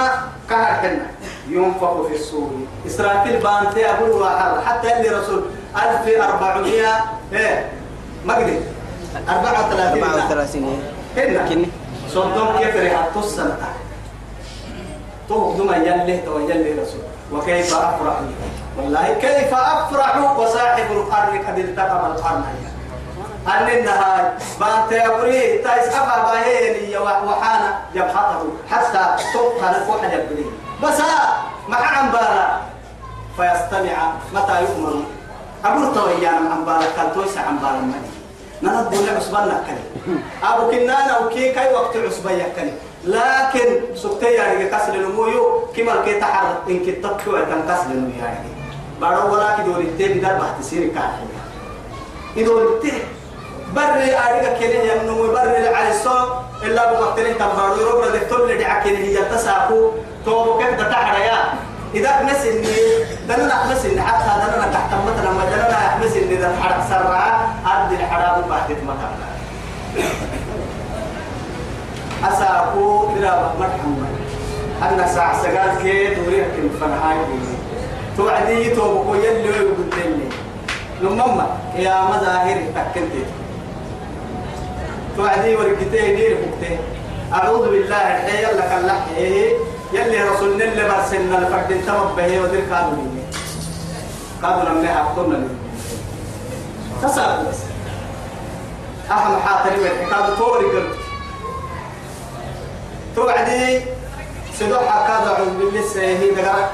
كهرتنا 0.50 1.06
ينفخ 1.50 2.02
في 2.08 2.16
الصور 2.16 2.52
إسرافيل 2.88 3.40
بانتي 3.40 3.90
أقول 3.90 4.10
واحد 4.10 4.60
حتى 4.66 4.98
اللي 4.98 5.10
رسول 5.10 5.44
1400 5.76 6.88
إيه 7.34 7.72
ما 8.26 8.36
قدر 8.36 8.62
34 9.30 10.04
34 10.04 10.80
هنا 11.18 11.66
صدام 12.10 12.58
كيف 12.58 12.76
رح 12.76 13.08
تصل 13.16 13.54
تو 15.30 15.54
دوما 15.54 15.78
يلي 15.78 16.18
تو 16.18 16.40
يلي 16.40 16.82
رسول. 16.82 17.02
وكيف 17.34 17.74
أفرح 17.74 18.16
والله 18.78 19.14
كيف 19.22 19.54
أفرح 19.54 20.38
وصاحب 20.40 20.92
القرن 20.92 21.44
قد 21.48 21.58
التقم 21.60 22.06
القرن. 22.06 22.44
أن 23.48 23.68
النهاي 23.70 24.32
بانت 24.60 24.94
أبري 24.94 25.58
تايس 25.58 25.94
أبا 25.94 26.24
باهين 26.24 26.98
وحانا 26.98 27.80
يبحثه. 27.96 28.44
حتى 28.72 29.24
تبقى 29.34 29.80
نفوح 29.82 30.04
يبني 30.04 30.46
بس 30.84 31.00
مع 31.68 31.78
عمبالا 31.78 32.48
فيستمع 33.38 34.12
متى 34.34 34.62
يؤمر 34.62 35.04
أقول 35.66 35.94
تويانا 35.94 36.50
عمبالا 36.50 36.86
كان 36.96 37.12
تويس 37.14 37.38
عمبالا 37.38 37.80
مني. 37.82 38.10
نرد 38.64 38.90
بنا 38.90 39.18
عصبنا 39.18 39.64
كني 39.68 40.18
أبو 40.44 40.72
كنانا 40.72 41.18
وكي 41.20 41.52
كي 41.52 41.74
وقت 41.74 41.98
عصبية 41.98 42.44
كني 42.56 42.74
لكن 43.06 43.96
سكتي 43.96 44.26
يعني 44.34 44.70
كسل 44.70 44.96
المويو 44.96 45.66
كما 45.78 46.02
كي 46.06 46.20
تحر 46.20 46.56
إن 46.70 46.80
كتبت 46.80 47.28
وكان 47.28 47.62
كسل 47.70 47.92
المويو 47.92 48.24
يعني 48.26 48.50
بارو 49.02 49.34
ولا 49.34 49.58
كدور 49.58 49.80
التين 49.80 50.22
دار 50.22 50.34
بحت 50.34 50.62
سير 50.62 50.88
كاحل 50.94 51.28
إدور 52.38 52.62
التين؟ 52.62 53.00
بري 53.76 54.16
أريك 54.18 54.58
كني 54.60 54.88
يمنو 54.92 55.28
بري 55.32 55.68
على 55.68 55.94
إلا 56.64 56.94
بمقتلين 56.94 57.36
تبارو 57.38 57.76
يروبر 57.82 58.08
دكتور 58.08 58.44
اللي 58.44 58.58
دعكني 58.64 58.98
هي 58.98 59.18
تساقو 59.26 59.92
تو 60.26 60.58
كيف 60.58 60.82
تتعرى 60.82 61.22
يا؟ 61.22 61.40
إذا 61.96 62.22
مسني 62.24 62.78
دلنا 63.28 63.56
مسني 63.72 64.02
حتى 64.02 64.26
دلنا 64.26 64.68
تحت 64.74 64.90
مثلا 64.94 65.32
ما 65.32 65.46
دلنا 65.46 66.06
مسني 66.06 66.36
ذا 66.36 66.50
الحرق 66.52 66.90
سرعة 66.90 67.54
أرض 67.66 67.92
الحرام 67.94 68.42
بعد 68.50 68.72
مثلا 68.72 69.30
أساقو 72.24 73.08
درا 73.16 73.54
مرحبا 73.60 74.08
أنا 74.82 75.08
ساعة 75.08 75.42
سجاد 75.44 75.82
كي 75.82 76.16
دوري 76.16 76.42
كم 76.42 76.70
فرحاي 76.80 77.18
توعدي 78.18 78.70
توبكو 78.76 79.16
يلي 79.16 79.50
ويقول 79.50 79.90
لي 79.98 80.30
نمما 81.02 81.48
يا 81.76 82.02
مظاهر 82.04 82.58
تكنتي 82.76 83.24
توعدي 85.18 85.56
ورقتي 85.56 86.16
دير 86.16 86.38
فوقتي 86.38 86.78
أعوذ 87.34 87.70
بالله 87.70 87.96
الحي 87.98 88.44
لك 88.44 88.72
اللحي 88.80 89.50
يلي 89.94 90.24
رسولنا 90.30 90.64
اللي 90.64 90.84
برسلنا 90.90 91.38
الفرد 91.38 91.72
انتمت 91.72 92.12
به 92.18 92.42
ودير 92.42 92.66
كانوا 92.70 92.92
مني 92.92 93.22
كانوا 94.42 94.64
لما 94.64 94.84
يحطونا 94.92 95.36
لي 95.38 95.48
تسأل. 97.04 97.46
بس 97.50 97.58
أهم 99.12 99.40
حاطري 99.42 99.76
من 99.78 100.10
كانوا 100.10 100.36
توري 100.36 100.66
قلت. 100.66 100.96
توعدي 103.16 103.82
سدوحة 104.60 105.08
كذا 105.08 105.36
عن 105.36 105.58
بالله 105.58 105.88
سيهي 105.94 106.32
دقرك 106.32 106.70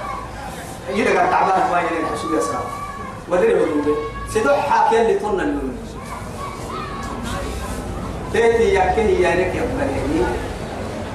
يدقر 0.93 1.15
تعبان 1.31 1.71
ما 1.71 1.79
يلي 1.81 2.07
حسوب 2.13 2.33
يسرع 2.33 2.59
ودير 3.29 3.55
بدوبي 3.55 3.95
سدوحة 4.33 4.89
كيلي 4.89 5.19
طولنا 5.19 5.43
النوم 5.43 5.77
تيتي 8.33 8.75
يكيه 8.75 9.27
يانك 9.27 9.55
يا 9.55 9.61
بني 9.61 10.01
تيتي 10.01 10.25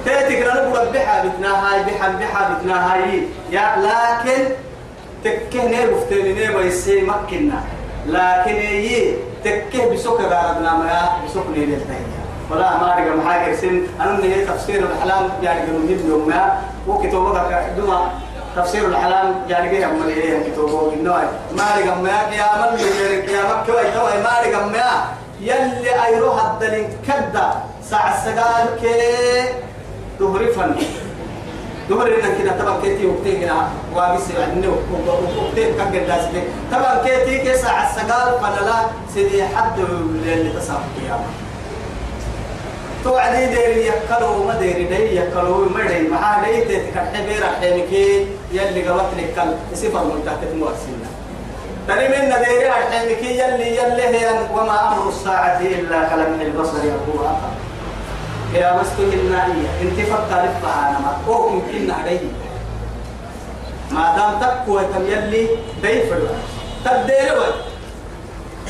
كنا 0.05 0.53
نقول 0.53 0.89
بحا 0.93 1.25
بتنا 1.25 1.73
هاي 1.73 1.83
بحا 1.83 2.09
بحا 2.09 2.53
بتنا 2.53 2.93
هاي 2.93 3.23
يا 3.49 3.75
لكن 3.77 4.43
تكه 5.23 5.67
نير 5.67 5.95
مفتين 5.95 6.35
نير 6.35 6.57
ويسي 6.57 7.01
مكنا 7.01 7.63
لكن 8.07 8.55
يي 8.55 9.15
تكه 9.43 9.93
بسوك 9.93 10.21
غاربنا 10.21 10.73
ما 10.73 11.09
بسوك 11.25 11.45
نير 11.55 11.67
التهيا 11.67 12.21
ولا 12.51 12.77
ما 12.77 12.93
أرجع 12.93 13.15
محاجر 13.15 13.55
سن 13.55 13.83
أنا 14.01 14.11
من 14.11 14.45
تفسير 14.47 14.79
الأحلام 14.79 15.29
يعني 15.43 15.61
جد 15.87 16.05
يوم 16.09 16.29
ما 16.29 16.61
وكتبه 16.87 17.41
دوما 17.77 18.11
تفسير 18.55 18.87
الأحلام 18.87 19.35
يعني 19.49 19.77
جه 19.77 19.85
أمر 19.85 20.07
إيه 20.07 20.51
كتبه 20.51 20.93
إنه 20.93 21.13
ما 21.57 21.77
أرجع 21.77 21.95
ما 21.95 22.09
يا 22.09 22.71
من 22.71 22.79
يا 23.29 23.43
مكة 23.43 23.75
ويتوه 23.75 24.23
ما 24.23 24.39
أرجع 24.39 24.65
ما 24.65 25.05
يلي 25.41 26.05
أيروه 26.05 26.53
الدلين 26.53 26.89
كدا 27.07 27.53
ساعة 27.89 28.15
السجال 28.17 28.79
كي 28.81 29.70
دهري 30.21 30.47
فن 30.47 30.75
دهري 31.89 32.15
إنك 32.15 32.37
كده 32.39 32.51
طبعا 32.59 32.81
كيتي 32.81 33.05
وقتين 33.05 33.43
هنا 33.43 33.69
وابس 33.95 34.21
يعني 34.39 34.67
وقتين 34.67 35.69
كان 35.77 35.87
قد 35.87 36.07
داسلي 36.07 36.41
طبعا 36.71 36.93
كيتي 37.05 37.37
كي 37.37 37.57
ساعة 37.57 37.89
السجال 37.89 38.29
فنلا 38.41 38.77
سيدي 39.13 39.43
حد 39.43 39.79
اللي 39.79 40.49
تصاب 40.59 40.81
قيامة 41.01 41.25
توعدي 43.03 43.45
ديري 43.45 43.87
يكلو 43.87 44.43
ما 44.47 44.55
ديري 44.59 44.83
دي 44.83 45.15
يكلو 45.15 45.69
ما 45.75 45.87
دي. 45.87 46.07
ما 46.07 46.17
هاي 46.45 46.65
دي 46.65 46.77
تكحبير 46.85 47.43
حيمكي 47.61 48.27
يلي 48.51 48.87
قبط 48.87 49.09
لك 49.17 49.33
كل 49.35 49.77
صفر 49.77 50.03
ملتقط 50.03 50.51
مؤسسنا 50.59 51.09
ترى 51.87 52.07
من 52.07 52.29
ديري 52.45 52.71
حيمكي 52.71 53.39
يلي 53.39 53.77
يلي 53.77 54.03
هي 54.17 54.29
وما 54.53 54.87
أمر 54.93 55.09
الساعة 55.09 55.59
إلا 55.61 55.99
كلمح 56.09 56.41
البصر 56.41 56.77
يقول 56.85 57.25
اخر 57.25 57.51
يا 58.53 58.81
مستوى 58.81 59.13
النائية 59.13 59.69
إنت 59.81 59.99
فكر 59.99 60.43
فانا 60.63 60.99
ما 60.99 61.17
أو 61.27 61.49
يمكن 61.49 61.91
عليه 61.91 62.19
ما 63.91 64.15
دام 64.15 64.39
تقوى 64.41 64.81
تم 64.93 65.07
يلي 65.07 65.47
ديفر 65.81 66.19
تدير 66.85 67.33
وين 67.39 67.55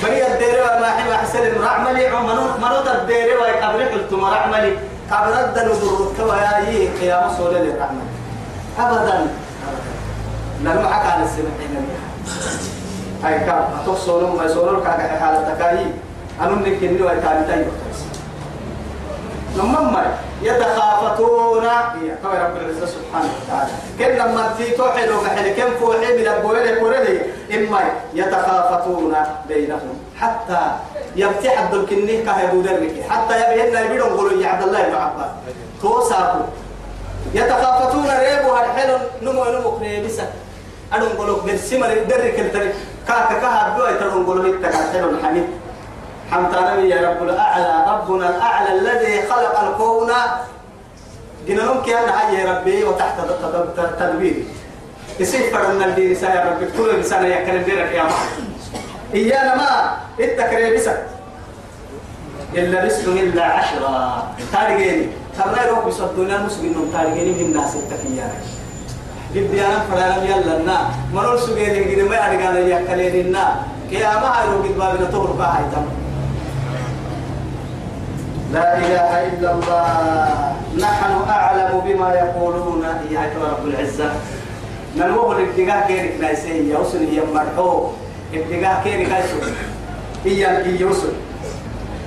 بري 0.03 0.27
الدير 0.27 0.63
ما 0.81 0.89
حما 0.89 1.17
حسن 1.17 1.61
رعملي 1.61 2.07
عمنو 2.07 2.41
منو 2.57 3.01
الدير 3.01 3.41
ويقبل 3.41 3.85
قلت 3.85 4.13
ما 4.13 4.29
رعملي 4.29 4.73
قبل 5.11 5.33
الدن 5.33 5.67
برك 5.67 6.29
وياي 6.29 6.87
قيام 6.87 7.29
صول 7.37 7.53
للرحمن 7.55 8.07
ابدا. 8.79 9.27
لما 10.63 10.93
حكى 10.93 11.07
عن 11.07 11.23
السنة 11.23 11.49
هاي 13.23 13.39
كاب 13.39 13.69
اتوصلوا 13.81 14.37
ما 14.37 14.45
يصلوا 14.45 14.83
كاك 14.83 15.19
حالة 15.19 15.53
تكاي 15.53 15.85
أنا 16.41 16.51
نكني 16.51 17.01
ويتابع 17.01 17.65
تاني 19.55 19.73
لما 19.73 20.17
يتخافتون. 20.41 21.63
يا 21.63 22.17
كما 22.23 22.33
رب 22.33 22.57
العزة 22.57 22.85
سبحانه 22.85 23.29
وتعالى. 23.37 23.71
كن 23.99 24.05
لما 24.05 24.53
في 24.57 24.71
توحد 24.71 25.09
وحل 25.09 25.49
كم 25.49 25.69
فوحي 25.79 26.17
من 26.17 26.27
البويل 26.27 26.79
كورلي 26.79 27.21
إما 27.53 27.79
يتخافتون 28.13 29.15
بينهم. 29.47 29.95
حتى 30.19 30.61
يفتح 31.15 31.61
عبد 31.61 31.73
الكنيه 31.73 32.25
كهدو 32.25 32.61
درك 32.61 32.93
حتى 33.09 33.35
يبهن 33.41 33.85
يبيدون 33.85 34.09
قولوا 34.09 34.41
يا 34.41 34.47
عبد 34.47 34.63
الله 34.63 34.81
بن 34.89 34.95
عباس. 34.95 35.31
توساكو. 35.81 36.39
يتخافتون 37.33 38.07
ريبو 38.19 38.49
هالحلو 38.51 38.97
نمو 39.21 39.43
نمو 39.43 39.71
كنيبسة 39.71 40.27
أنا 40.93 41.05
نقولك 41.05 41.43
برسمة 41.43 41.93
درك 41.93 42.39
الترك 42.39 42.75
كاكا 43.07 43.39
كها 43.39 43.75
بيوي 43.77 43.93
تلون 43.99 44.25
قولوا 44.25 44.55
يتكاثروا 44.55 45.11
الحميد 45.11 45.47
حمد 46.31 46.53
يا 46.83 47.09
رب 47.09 47.23
الأعلى 47.23 47.85
ربنا 47.91 48.29
الأعلى 48.29 48.79
الذي 48.79 49.21
خلق 49.29 49.59
الكون. 49.59 50.11
جنانهم 51.47 51.83
كان 51.83 52.33
يا 52.33 52.51
ربي 52.51 52.83
وتحت 52.83 53.17
تدبير. 53.99 54.43
يصير 55.19 55.51
فرنا 55.53 55.85
الدين 55.85 56.15
يا 56.15 56.51
ربي 56.51 56.65
كل 56.77 56.89
إنسان 56.89 57.25
يكلم 57.25 57.61
ديرك 57.63 57.91
يا 57.91 58.03
محمد 58.03 58.49
إيانا 59.13 59.55
ما 59.55 59.97
التكرير 60.19 60.75
بسك. 60.75 61.05
إلا 62.55 62.85
بسكم 62.85 63.11
إلا 63.11 63.43
عشرة. 63.43 64.27
تارجيني 64.53 65.07
ترى 65.37 65.67
يروح 65.67 65.79
بصدقنا 65.85 66.35
المسلمين 66.35 66.91
تارجيني 66.93 67.31
من 67.31 67.45
الناس 67.45 67.75
التكيان 67.75 68.31
بدي 69.35 69.65
أنا 69.65 69.79
فلان 69.79 70.23
يلا 70.27 70.57
نا 70.67 70.77
مرور 71.13 71.37
سجين 71.37 71.95
كده 71.95 72.03
ما 72.09 72.27
أرجع 72.27 72.49
لي 72.51 72.71
يكلين 72.71 73.31
نا 73.31 73.55
كيا 73.89 74.19
ما 74.19 74.29
هيروح 74.41 74.67
بتبابنا 74.67 75.11
تور 75.11 75.35
كاهي 75.39 75.63
تم. 75.71 75.85
لا 78.51 78.77
إله 78.77 79.11
إلا 79.31 79.49
الله. 79.51 80.55
نحن 80.77 81.11
أعلم 81.29 81.71
بما 81.85 82.09
يقولون. 82.13 82.83
يا 83.11 83.31
رب 83.41 83.63
العزة. 83.67 84.11
نلوه 84.97 85.37
الابتغاء 85.37 85.87
كيرك 85.87 86.13
نايسي 86.21 86.69
يوصل 86.69 86.97
هي 86.97 87.21
مرحو 87.33 87.87
ابتغاء 88.33 88.81
كيرك 88.83 89.09
نايسي 89.09 89.39
هي 90.25 90.41
يوصل 90.79 91.13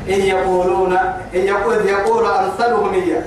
إن 0.09 0.21
يقولون 0.21 0.93
إن 1.35 1.41
يقول 1.41 1.89
يقول 1.89 2.25
أمثلهم 2.27 2.95
هي. 2.95 3.21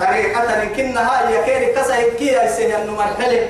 طريقة 0.00 0.64
كنها 0.76 1.28
هي 1.28 1.44
كيرك 1.44 1.74
كسا 1.74 1.94
كي 2.18 2.34
يسي 2.34 2.76
أنه 2.76 2.92
مرحلة. 2.92 3.48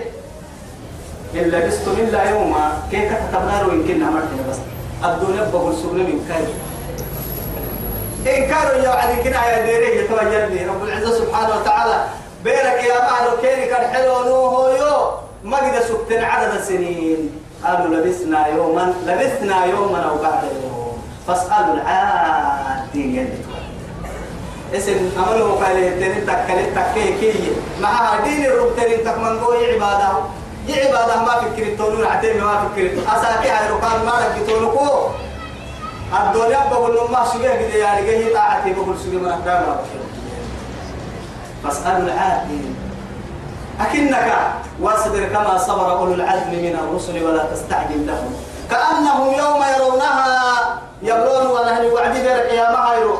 إلا 1.35 1.67
بستم 1.67 1.93
إلا 1.93 2.31
يوما. 2.31 2.73
كيف 2.91 3.13
تتبناروا 3.13 3.73
إن 3.73 3.83
كنا 3.89 4.11
مرحلة 4.11 4.45
بس؟ 4.51 4.61
الدنيا 5.05 5.49
بقول 5.53 5.75
سبنا 5.75 6.03
من 6.03 6.21
كيف؟ 6.29 6.49
إن 8.27 8.49
كانوا 8.49 8.85
يوعد 8.85 9.09
كنا 9.25 9.47
يا 9.47 9.67
ديري 9.67 9.99
يتوجلني 9.99 10.67
رب 10.67 10.85
العزة 10.85 11.19
سبحانه 11.19 11.57
وتعالى 11.57 12.05
بينك 12.45 12.85
يا 12.85 12.99
بعد 12.99 13.39
كيني 13.43 13.67
كان 13.67 13.95
حلو 13.95 14.25
نوهو 14.25 14.69
يو. 14.69 15.11
ما 15.45 15.57
قد 15.57 15.83
سكتن 15.83 16.25
عدد 16.25 16.55
السنين 16.55 17.41
قالوا 17.65 17.97
لبثنا 17.97 18.47
يوما 18.47 18.95
لبثنا 19.07 19.65
يوما 19.65 19.99
أو 19.99 20.17
بعد 20.23 20.43
يوم. 20.63 21.03
فاسألوا 21.29 21.75
العادين 21.75 23.15
يلي 23.17 23.29
اسم 24.79 25.11
عمله 25.19 25.51
قال 25.65 26.01
تنين 26.01 26.27
تكلت 26.27 26.69
تكيه 26.77 27.21
كي. 27.21 27.53
مع 27.81 28.21
دين 28.25 28.45
الرب 28.45 28.77
تنين 28.77 29.05
تكمن 29.05 29.39
قوي 29.39 29.73
عبادة. 29.73 30.09
يعبادة 30.69 31.17
ما 31.23 31.35
فكرت 31.41 31.79
تونون 31.79 32.05
عتيم 32.05 32.37
ما 32.37 32.69
فكرت. 32.69 32.95
أساكي 33.09 33.49
هاي 33.49 33.69
ركان 33.69 34.05
ما 34.07 34.15
لك 34.21 34.49
تونكو 34.49 34.89
الدنيا 36.13 36.59
بقول 36.71 37.11
ما 37.13 37.25
سجى 37.33 37.43
كده 37.43 37.75
يعني 37.79 38.07
جه 38.07 38.35
طاعتي 38.35 38.73
بقول 38.73 38.99
سجى 38.99 39.17
من 39.17 39.29
أقدام 39.29 39.77
فاسأل 41.65 42.09
العادين 42.09 42.77
أكنك 43.81 44.33
واصبر 44.81 45.25
كما 45.25 45.59
صبر 45.59 45.93
أولو 45.93 46.15
العزم 46.15 46.51
من 46.51 46.79
الرسل 46.83 47.25
ولا 47.25 47.45
تستعجل 47.45 48.07
لهم 48.07 48.33
كأنهم 48.71 49.27
يوم 49.27 49.63
يرونها 49.77 50.81
يبلون 51.03 51.47
ولا 51.47 51.93
وعد 51.93 52.13
بيرك 52.13 52.53
يا 52.53 52.73
معيرو 52.73 53.15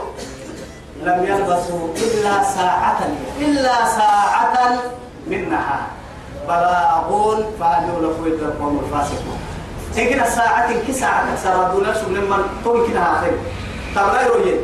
لم 1.03 1.25
يلبثوا 1.25 1.89
إلا 1.97 2.43
ساعة 2.43 2.99
إلا 3.41 3.85
ساعة 3.85 4.77
من 5.27 5.51
نهار 5.51 5.81
بلاغون 6.49 7.45
فأنه 7.61 7.99
لفويد 8.03 8.33
القوم 8.43 8.81
الفاسقون 8.85 9.39
تجينا 9.97 10.31
ساعة 10.31 10.73
كي 10.87 10.93
ساعة 10.93 11.37
سردونا 11.43 11.95
شو 11.95 12.09
من 12.09 12.45
طول 12.65 12.91
كده 12.91 13.01
آخر 13.01 13.31
طب 13.97 14.15
أيرو 14.15 14.35
ين 14.49 14.59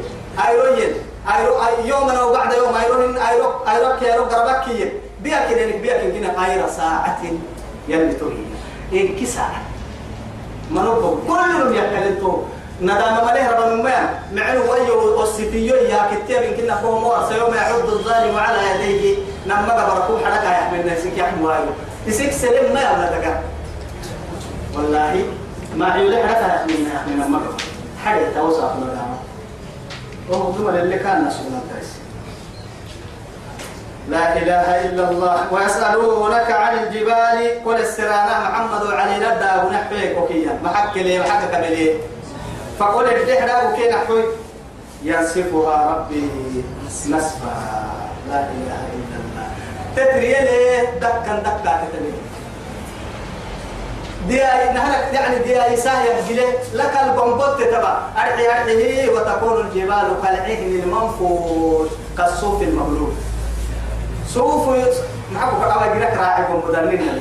أيرو 1.34 1.54
يوم 1.84 2.08
أو 2.10 2.32
بعد 2.32 2.52
يوم 2.52 2.74
أيرو 2.76 3.00
أيرو 3.28 3.48
أيرو 3.68 3.98
كي 4.00 4.12
أيرو 4.12 4.24
قربك 4.24 4.64
كي. 4.64 4.92
بيا 5.22 5.38
كده 5.50 5.66
نك 5.66 5.74
بيا 5.76 6.10
كده 6.18 6.44
أيرو 6.44 6.68
ساعة 6.76 7.18
يلي 7.88 8.12
توري 8.14 8.46
إن 8.92 9.08
كي 9.16 9.26
ساعة 9.26 9.62
منو 10.70 11.18
كل 11.28 11.60
يوم 11.60 11.74
يكلمتو 11.74 12.42
ندام 12.82 13.26
مليه 13.26 13.50
رب 13.50 13.72
الماء 13.72 14.22
معلو 14.32 14.72
ويو 14.72 15.18
والسفيو 15.20 15.74
يا 15.76 16.00
كتير 16.10 16.48
إن 16.48 16.54
كنا 16.56 16.74
فهم 16.76 17.04
ورث 17.04 17.32
يوم 17.32 17.54
يعض 17.54 17.88
الظالم 17.88 18.36
على 18.38 18.58
يديه. 18.84 19.16
نما 19.46 19.72
بركو 19.94 20.24
حركة 20.24 20.50
يحمل 20.52 20.86
نفسك 20.86 21.18
يحمل 21.18 21.42
وايو 21.44 21.66
يسيك 22.06 22.32
سلم 22.32 22.74
ما 22.74 22.80
يبلغ 22.80 23.34
والله 24.80 25.24
ما 25.76 25.94
يولي 25.94 26.28
حتى 26.28 26.72
من 26.72 26.88
من 27.06 27.22
المرة. 27.22 27.56
حاجة 28.04 28.32
توصف 28.34 28.72
لنا 28.80 29.06
وهو 30.28 30.52
ثم 30.52 30.68
اللي 30.68 30.98
كان 30.98 31.28
نسونا 31.28 31.60
الدرس. 31.62 31.90
لا 34.08 34.36
إله 34.40 34.68
إلا 34.88 35.10
الله. 35.10 35.52
ويسألونك 35.52 36.50
عن 36.50 36.78
الجبال 36.78 37.64
قل 37.64 37.76
السرانة 37.76 38.34
محمد 38.48 38.86
علي 38.86 39.16
ندى 39.16 39.52
ونحويك 39.66 40.18
وكيا. 40.18 40.58
محك 40.64 40.96
لي 40.96 41.20
محك 41.20 41.50
كملي 41.52 42.00
فقل 42.78 43.04
الدحرة 43.04 43.56
وكي 43.68 43.84
نحوي. 43.90 44.24
ينسفها 45.04 45.76
ربي 45.90 46.24
نسفا 46.88 47.56
لا 48.28 48.40
إله 48.48 48.80
إلا 48.96 49.16
الله. 49.20 49.46
تدري 49.96 50.32
ليه 50.32 50.90
دكا 51.04 51.34
دكا 51.44 51.72
تتليه 51.84 52.29
دي 54.28 54.37
نهلك 54.74 55.14
يعني 55.14 55.38
دي 55.38 55.74
إساه 55.74 56.04
يحجله 56.04 56.48
لك 56.74 56.92
البنبوت 57.04 57.62
تبع. 57.62 57.98
أرحي 58.16 58.46
أرحيه 58.46 59.11
وتكون 59.11 59.61
الجبال 59.61 60.09
كالعهن 60.22 60.80
المنفوش 60.85 61.88
كالصوف 62.16 62.62
المبلول. 62.62 63.12
صوف 64.28 64.68
معك 65.33 65.52
أبا 65.62 65.87
جرك 65.94 66.16
راعي 66.18 66.44
لي 66.96 67.20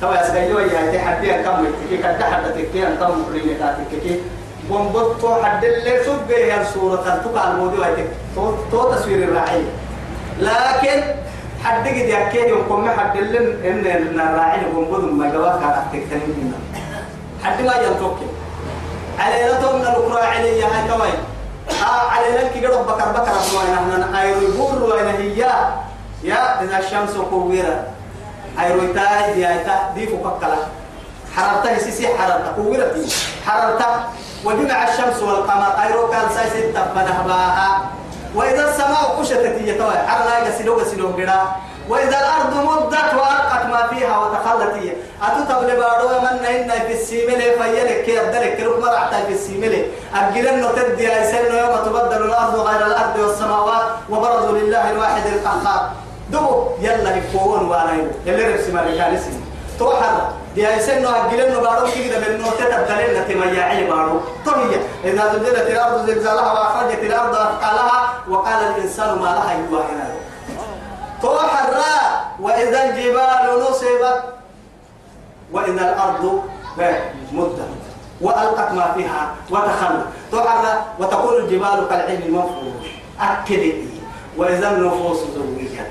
توا 0.00 0.20
يسجلوا 0.20 0.60
يا 0.60 0.98
تحدي 0.98 1.32
كم 1.32 1.64
تكي 1.64 1.96
كده 1.96 2.30
حد 2.30 2.52
تكي 2.54 2.86
أنت 2.86 3.02
مقرين 3.02 3.58
كاتك 3.58 4.02
كي 4.02 4.20
بومبوتو 4.68 5.42
حد 5.42 5.64
اللي 5.64 6.04
سبقه 6.04 6.38
يا 6.38 6.64
سورة 6.64 7.22
تقع 7.24 7.50
الموضوع 7.50 7.86
تو 8.34 8.54
تو 8.70 8.92
تصوير 8.92 9.28
الراعي 9.28 9.62
لكن 10.40 11.02
حد 11.64 11.88
قد 11.88 11.96
يكيد 11.96 12.48
يقوم 12.48 12.90
حد 12.90 13.16
اللي 13.16 13.38
إن 13.70 14.20
الراعي 14.20 14.60
بومبوتو 14.74 15.06
على 15.94 16.04
تكتنين 16.04 16.54
حد 17.44 17.60
ما 17.60 17.74
ينتوك 17.74 18.18
على 19.18 19.44
لتهم 19.44 19.80
الأخرى 19.80 20.26
علي 20.26 20.64
هاي 20.64 20.88
توين 20.88 21.14
آه 21.82 22.10
على 22.10 22.28
لك 22.28 22.64
قرب 22.66 22.86
بكر 22.86 23.08
بكر 23.12 23.32
أبوين 23.32 23.94
أنا 23.94 24.22
أيرو 24.22 24.40
يقول 24.40 24.92
وين 24.92 25.06
هي. 25.06 25.46
يا 26.22 26.62
إذا 26.62 26.78
الشمس 26.78 27.10
كويرة 27.30 27.86
أيرو 28.60 28.92
تاي 28.94 29.34
دي 29.34 29.48
أيتا 29.48 29.92
دي 29.94 30.06
فكلا 30.06 30.56
حررتها 31.36 31.78
سيسي 31.78 32.08
حررتها 32.08 32.52
كويرة 32.56 32.92
دي. 32.92 33.10
حررتها 33.46 34.08
وجمع 34.44 34.88
الشمس 34.88 35.22
والقمر. 35.22 35.82
أيرو 35.82 36.08
كان 36.10 36.28
سايسي 36.34 36.62
تبنها 36.72 37.22
باها 37.26 37.80
وإذا 38.34 38.70
السماء 38.70 39.20
كشتت 39.20 39.60
يتوى 39.60 39.92
حرنا 40.06 40.48
يسلو 40.48 40.80
يسلو 40.80 41.08
قدا 41.08 41.40
وإذا 41.88 42.18
الأرض 42.18 42.54
مدت 42.68 43.14
وألقت 43.14 43.66
ما 43.66 43.86
فيها 43.86 44.18
وتخلت 44.18 44.74
هي. 44.74 44.92
أتتب 45.22 45.68
لبارو 45.68 46.08
من 46.08 46.44
إن 46.46 46.70
في 46.86 46.92
السيمل 46.92 47.40
فيلك 47.40 48.04
كي 48.04 48.20
أبدلك 48.20 48.56
كي 48.56 48.66
مرعتا 48.66 49.24
في 49.26 49.32
السيمل. 49.32 49.86
أجلن 50.14 50.68
تدي 50.76 51.16
أيسن 51.16 51.54
يوم 51.54 51.76
تبدل 51.86 52.24
الأرض 52.24 52.54
غير 52.60 52.86
الأرض 52.86 53.18
والسماوات 53.18 53.82
وبرزوا 54.10 54.58
لله 54.58 54.90
الواحد 54.90 55.22
القهار. 55.26 55.90
دو 56.30 56.68
يلا 56.80 57.16
يكون 57.16 57.68
وأنا 57.68 57.92
يلا 58.26 58.48
ربسي 58.48 58.72
ما 58.72 58.80
كان 58.80 59.14
اسمه 59.14 59.40
توحر. 59.78 60.32
دي 60.54 60.68
أيسن 60.68 61.02
نو 61.02 61.60
بارو 61.60 61.86
كي 61.86 62.08
كده 62.08 62.18
بنو 62.18 62.50
تتبدلن 62.50 63.20
نتمياعي 63.20 63.84
بارو. 63.90 64.20
طهية 64.46 64.80
إذا 65.04 65.32
زلزلت 65.32 65.70
الأرض 65.70 66.06
زلزالها 66.06 66.52
وأخرجت 66.52 67.02
الأرض 67.02 67.34
أثقالها 67.34 68.14
وقال 68.28 68.60
الإنسان 68.64 69.18
ما 69.18 69.24
لها 69.24 69.52
يواهنا 69.52 70.06
توحر 71.24 71.74
وإذا 72.40 72.84
الجبال 72.84 73.44
نصبت 73.60 74.22
وإذا 75.52 75.82
الأرض 75.88 76.42
مدت 77.32 77.68
وألقت 78.20 78.72
ما 78.72 78.92
فيها 78.92 79.34
وتخلت. 79.50 80.06
تحرى 80.32 80.74
وتكون 80.98 81.36
الجبال 81.36 81.86
كالعين 81.90 82.22
المنفوش. 82.22 82.86
أكدت 83.20 83.84
وإذا 84.36 84.70
النفوس 84.70 85.18
زوجت. 85.34 85.90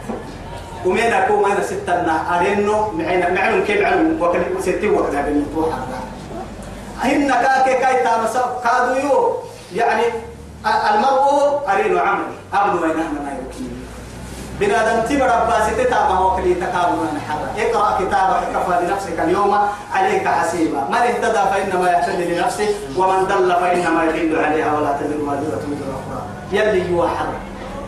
ومين 0.86 1.14
أكو 1.14 1.34
وين 1.44 1.64
ستنا 1.64 2.38
أرينو 2.38 2.92
معنا 2.92 3.30
معنا 3.30 3.66
كيف 3.66 3.82
معنا 3.82 4.24
وكل 4.26 4.44
ستي 4.60 4.90
وكذا 4.90 5.22
بالنتوحة 5.22 5.78
هن 7.04 7.32
كاكي 7.32 7.74
كاي 7.74 8.04
تامسا 8.04 8.62
كادو 8.64 9.08
يو. 9.08 9.38
يعني 9.76 10.04
المرء 10.66 11.62
أرينو 11.72 12.00
عملي 12.00 12.36
أبنو 12.54 12.82
وين 12.82 12.92
أهنا 12.92 13.38
يوكي 13.40 13.73
بنادم 14.60 15.02
تبر 15.10 15.30
عباس 15.32 15.78
تتابع 15.78 16.20
وكلي 16.20 16.54
تكابر 16.54 17.08
حرة 17.28 17.52
اقرأ 17.58 17.98
كتابك 18.00 18.44
كفى 18.54 18.86
بنفسك 18.86 19.20
اليوم. 19.20 19.58
عليك 19.94 20.28
حسيبا. 20.28 20.82
من 20.90 20.96
اهتدى 20.96 21.40
فإنما 21.52 21.92
يهتدي 21.92 22.36
لنفسه 22.36 22.70
ومن 22.98 23.26
ضل 23.26 23.56
فإنما 23.62 24.04
يدل 24.04 24.46
عليها 24.46 24.74
ولا 24.74 24.92
تزر 24.92 25.22
وازرة 25.22 25.64
وزر 25.72 25.90
أخرى. 26.00 26.22
يلي 26.52 26.96
هو 26.96 27.08
حرة 27.08 27.40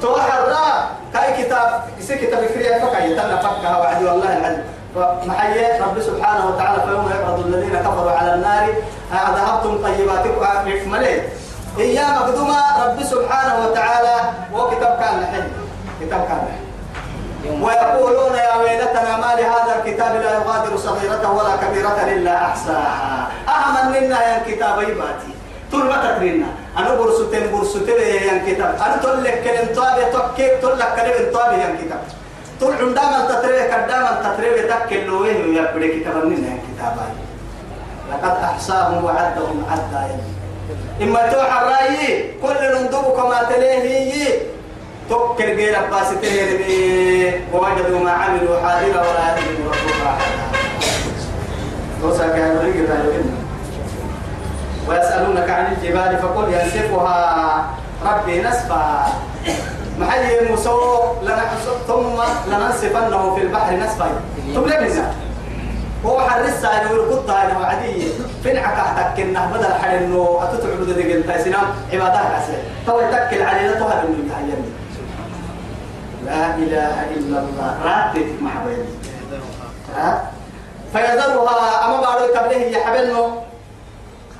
تو 0.02 0.16
حرة 0.16 0.90
كاي 1.14 1.44
كتاب 1.44 1.84
يسي 2.00 2.16
كتاب 2.16 2.46
كريا 2.46 2.80
فكا 2.80 3.04
يتنى 3.04 3.38
فكها 3.38 3.78
وعدي 3.78 4.06
والله 4.06 4.38
العلم 4.38 4.64
فمحيي 4.96 5.82
رب 5.82 6.02
سبحانه 6.02 6.48
وتعالى 6.48 6.82
فيوم 6.88 7.10
يعرض 7.12 7.46
الذين 7.46 7.76
كفروا 7.80 8.12
على 8.12 8.34
النار. 8.34 8.74
أذهبتم 9.14 9.84
طيباتكم؟ 9.84 10.92
مليت. 10.92 11.24
إيام 11.80 12.16
مقدومة 12.16 12.86
رب 12.86 13.04
سبحانه 13.04 13.66
وتعالى. 13.66 14.16
وكتاب 14.54 15.00
كان 15.00 15.22
نحن 15.22 15.44
كتاب 16.06 16.22
كامل. 16.28 16.56
ويقولون 17.64 18.34
يا 18.36 18.56
ويلتنا 18.56 19.18
ما 19.18 19.32
لهذا 19.40 19.72
الكتاب 19.80 20.16
لا 20.16 20.34
يغادر 20.34 20.78
صغيرة 20.78 21.32
ولا 21.32 21.56
كبيرة 21.62 21.98
إلا 22.14 22.46
أحصاها. 22.46 23.28
أهم 23.50 23.92
منا 23.92 24.20
يا 24.30 24.44
كتاب 24.48 24.82
يباتي 24.82 25.32
طول 25.72 25.86
ما 25.86 25.98
تكرينا 26.06 26.46
أنا 26.78 26.96
برسوتين 26.96 27.52
برسوتين 27.52 27.96
يا 27.96 28.38
كتاب 28.54 28.76
أنا 28.86 28.98
تقول 28.98 29.24
لك 29.24 29.44
كلم 29.44 29.76
طابي 29.76 30.02
تكيك 30.14 30.52
تقول 30.62 30.80
لك 30.80 30.90
كلم 30.96 31.34
طابي 31.34 31.56
يا 31.62 31.76
كتاب 31.82 32.00
طول 32.60 32.74
عندما 32.74 33.26
تتريه 33.30 33.64
كداما 33.68 34.12
تتريه 34.24 34.62
تكل 34.72 35.10
وين 35.10 35.56
يا 35.56 35.72
بدي 35.76 36.00
كتاب 36.00 36.16
منا 36.26 36.48
يا 36.48 36.60
كتاب 36.68 36.96
لقد 38.12 38.44
أحصاهم 38.44 39.04
وعدهم 39.06 39.66
عدا 39.72 40.18
إما 41.02 41.32
توحى 41.32 41.58
الرأي 41.62 42.34
كل 42.42 42.60
نندوب 42.76 43.06
كما 43.18 43.44
تليه 43.44 44.40
تكر 45.10 45.46
غير 45.46 45.76
تهربي 46.22 47.32
ووجدوا 47.54 48.00
ما 48.00 48.12
عملوا 48.12 48.60
حاضرا 48.60 49.02
ولا 49.02 49.38
يظلم 49.38 49.66
ربك 49.68 50.02
أحدا. 50.06 50.36
ويسألونك 54.90 55.50
عن 55.50 55.66
الجبال 55.74 56.18
فقل 56.22 56.54
ينسفها. 56.54 57.66
ربي 58.06 58.42
نسفا. 58.42 59.06
محل 60.00 60.54
مسو 60.54 60.80
ثم 61.88 62.18
لننسفنه 62.48 63.36
في 63.36 63.42
البحر 63.42 63.74
نسفا. 63.74 64.08
ثم 64.54 64.66
لبنا 64.66 65.12
هو 66.06 66.22
حرس 66.22 66.66
هاي 66.66 66.86
نور 66.86 67.00
قطة 67.12 67.34
هاي 67.42 67.48
وعدي 67.58 68.08
فين 68.44 68.58
عكاهتك 68.58 69.20
إنه 69.20 69.52
بدل 69.54 69.74
حل 69.74 69.90
إنه 69.90 70.40
أتتعبد 70.44 70.90
ذي 70.90 71.14
قلت 71.14 71.30
سنام 71.42 71.68
عبادات 71.94 72.26
عسل 72.36 72.54
تو 72.88 73.00
يتكل 73.00 73.42
علينا. 73.42 73.74
تهد 73.74 74.02
من 74.10 74.20
يتعلمني 74.26 74.65
لا 76.26 76.56
إله 76.56 76.96
إلا 77.16 77.38
الله. 77.40 77.72
راتب 77.86 78.28
محبين 78.42 78.86
فيذرها 80.94 81.86
أما 81.86 81.98
بعد 82.02 82.22
قبله 82.36 82.62
يحبلنه 82.76 83.44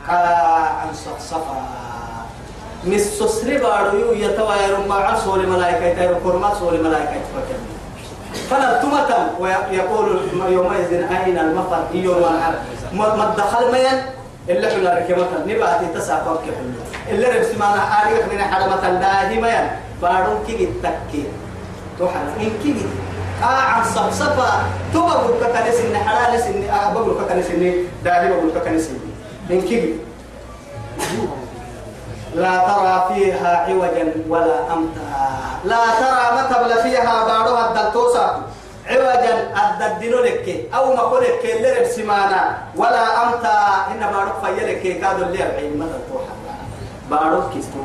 عن 0.10 0.90
صفصفا 0.94 1.60
مس 2.86 3.06
سسري 3.20 3.58
بارو 3.58 3.98
يو 3.98 4.12
يتواير 4.14 4.74
مع 4.90 5.16
سول 5.16 5.48
ملائكة 5.48 5.94
تير 5.94 6.14
كرما 6.24 6.54
سول 6.60 6.84
ملائكة 6.84 7.18
تفكر 7.26 7.60
فنبتمة. 8.50 9.12
ويقول 9.40 10.08
يومئذ 10.50 10.92
أين 10.94 11.38
المفر؟ 11.40 11.84
يوم 11.94 12.24
الحر 12.24 12.56
ما 12.94 13.34
دخل 13.38 13.72
مين؟ 13.72 13.98
إلا 14.50 14.70
حنا 14.70 14.94
ركمة 14.94 15.32
نباتي 15.48 15.88
تساقط 15.96 16.38
كحلو 16.46 16.80
إلا 17.10 17.26
ربس 17.34 17.52
ما 17.60 17.68
نحاري 17.76 18.16
من 18.32 18.42
حرمة 18.42 18.84
داهما 19.02 19.56
بارو 20.02 20.44
كي 20.48 20.70
تكي. 20.84 21.24
توحنا 22.00 22.34
إن 22.40 22.52
كي 22.64 22.76
آه 23.44 23.46
عن 23.46 23.84
صفصفة 23.84 24.52
تو 24.94 25.02
بقول 25.08 25.32
كنس 25.40 25.80
إن 25.80 25.98
حلال 25.98 26.40
سن 26.40 26.70
آه 26.70 26.94
بقول 26.94 27.16
كنس 27.30 27.48
إن 27.52 27.88
داهي 28.04 28.30
بقول 28.30 28.52
كنس 28.66 28.90
إن 29.52 29.62
كي 29.62 29.96
لا 32.36 32.58
ترى 32.58 33.16
فيها 33.16 33.66
عوجا 33.68 34.14
ولا 34.30 34.74
أمتا. 34.74 35.08
لا 35.66 35.86
ترى 36.00 36.26
ما 36.36 36.44
تبل 36.52 36.82
فيها 36.84 37.24
بارها 37.24 37.70
الدلتوسا 37.70 38.42
عوجا 38.88 39.34
الددنو 39.56 40.20
لك 40.20 40.68
أو 40.76 40.94
ما 40.96 41.02
قلت 41.02 41.46
اللي 41.46 41.72
رب 41.80 41.88
سمانا. 41.88 42.58
ولا 42.76 43.24
أمتا. 43.24 43.58
إن 43.92 44.02
بارك 44.14 44.34
فيلك 44.44 45.02
كادو 45.02 45.24
اللي 45.24 45.44
أبعين 45.44 45.78
ما 45.80 45.86
تلتوحا 45.86 46.36
بارك 47.10 47.54
كيستو. 47.54 47.80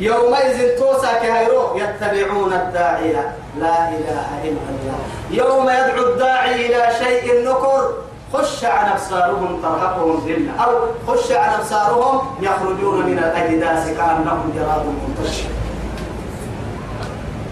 يومئذ 0.00 0.78
توسا 0.78 1.12
كهيرو 1.22 1.76
يتبعون 1.76 2.52
الداعية 2.52 3.34
لا 3.58 3.88
إله 3.88 4.28
إلا 4.44 4.68
الله. 4.70 4.98
يوم 5.30 5.68
يدعو 5.70 6.12
الداعي 6.12 6.66
إلى 6.66 6.82
شيء 6.98 7.48
نكر 7.48 7.92
خش 8.32 8.64
عن 8.64 8.92
أبصارهم 8.92 9.62
ترهقهم 9.62 10.22
ذلة. 10.26 10.64
أو 10.64 10.70
خش 11.08 11.32
عن 11.32 11.50
أبصارهم 11.60 12.20
يخرجون 12.40 13.06
من 13.06 13.18
الأجداث 13.18 13.96
كأنهم 13.96 14.52
جراد 14.56 14.84
منتشر. 14.86 15.48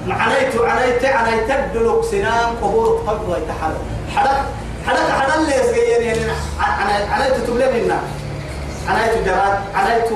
عنيت 0.08 0.54
عنيت 0.60 1.04
عنيت 1.04 1.50
الدلوك 1.50 2.04
سنان 2.04 2.56
قبور 2.62 3.02
قبض 3.06 3.28
ويتحرك. 3.28 3.84
حدك 4.16 4.40
حدك 4.86 5.10
حدك 5.10 5.36
اللي 5.36 5.54
يسجيني 5.54 6.30
عنيت 7.12 7.34
تبلي 7.46 7.72
منا 7.72 7.98
عنيت 8.88 9.24
جراد 9.26 9.58
عنيت 9.74 10.10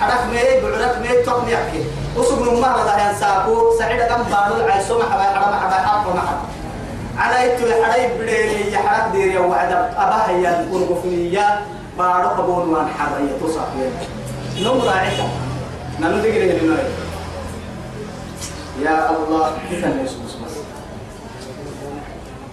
حدك 0.00 0.22
مي 0.32 0.60
بعرك 0.60 0.98
مي 1.02 1.22
تقني 1.22 1.52
يحكي 1.52 1.84
وسوق 2.16 2.38
نمها 2.38 2.82
هذا 2.82 3.10
ينساكو 3.10 3.78
سعيد 3.78 4.02
كم 4.02 4.22
بارو 4.22 4.70
عيسو 4.70 4.98
محبا 4.98 5.22
حرام 5.22 5.50
محبا 5.54 5.74
حرام 5.74 6.16
محبا 6.16 6.46
على 7.18 7.54
إتو 7.54 7.64
حريب 7.84 8.10
بديري 8.20 8.72
يا 8.72 8.78
حرك 8.78 9.12
ديري 9.12 9.38
وعد 9.38 9.72
أباها 9.72 10.30
يا 10.30 10.60
القرقفنية. 10.60 11.60
بارو 11.98 12.28
قبون 12.28 12.68
وان 12.74 12.86
حرية 12.88 13.32
تصح 13.42 13.68
نمر 14.60 14.88
عيسى 14.88 15.28
نانو 16.00 16.18
دقيري 16.18 16.58
لنوي 16.58 16.78
يا 18.82 19.10
الله 19.10 19.52
كيف 19.70 19.84
يسوس 19.84 20.34
بس 20.44 20.54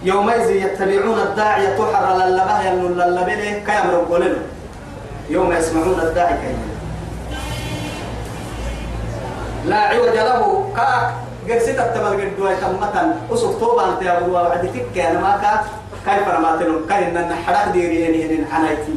يومئذ 0.02 0.50
يتبعون 0.50 1.18
الداعية 1.18 1.76
تحر 1.78 2.16
للبه 2.16 3.52
كيامر 3.66 4.06
قولنا 4.10 4.42
يوم 5.30 5.52
يسمعون 5.52 6.00
الداعي 6.00 6.34
كينا 6.34 6.71
لا 9.66 9.76
عوج 9.76 10.16
له. 10.16 10.42
كاك 10.76 11.12
قرسيت 11.48 11.78
التمر 11.78 12.14
قد 12.20 12.36
دوي 12.38 12.54
تمتا 12.56 13.20
أسوك 13.32 13.60
توبا 13.60 13.88
أنت 13.88 14.02
يا 14.02 14.18
أبو 14.18 14.34
وعد 14.34 14.62
تك 14.72 14.98
أنا 14.98 15.20
ما 15.20 15.38
كا 15.42 15.52
كيف 16.06 16.26
تنو 16.60 16.86
كاين 16.86 17.16
أن 17.16 17.34
حرق 17.34 17.72
ديري 17.72 18.00
يعني 18.00 18.18
هنا 18.26 18.46
حنايتي. 18.50 18.94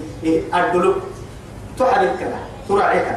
أدلو 0.53 0.93
تحرق 1.79 2.15
كذا. 2.19 2.39
ترعيك 2.69 3.07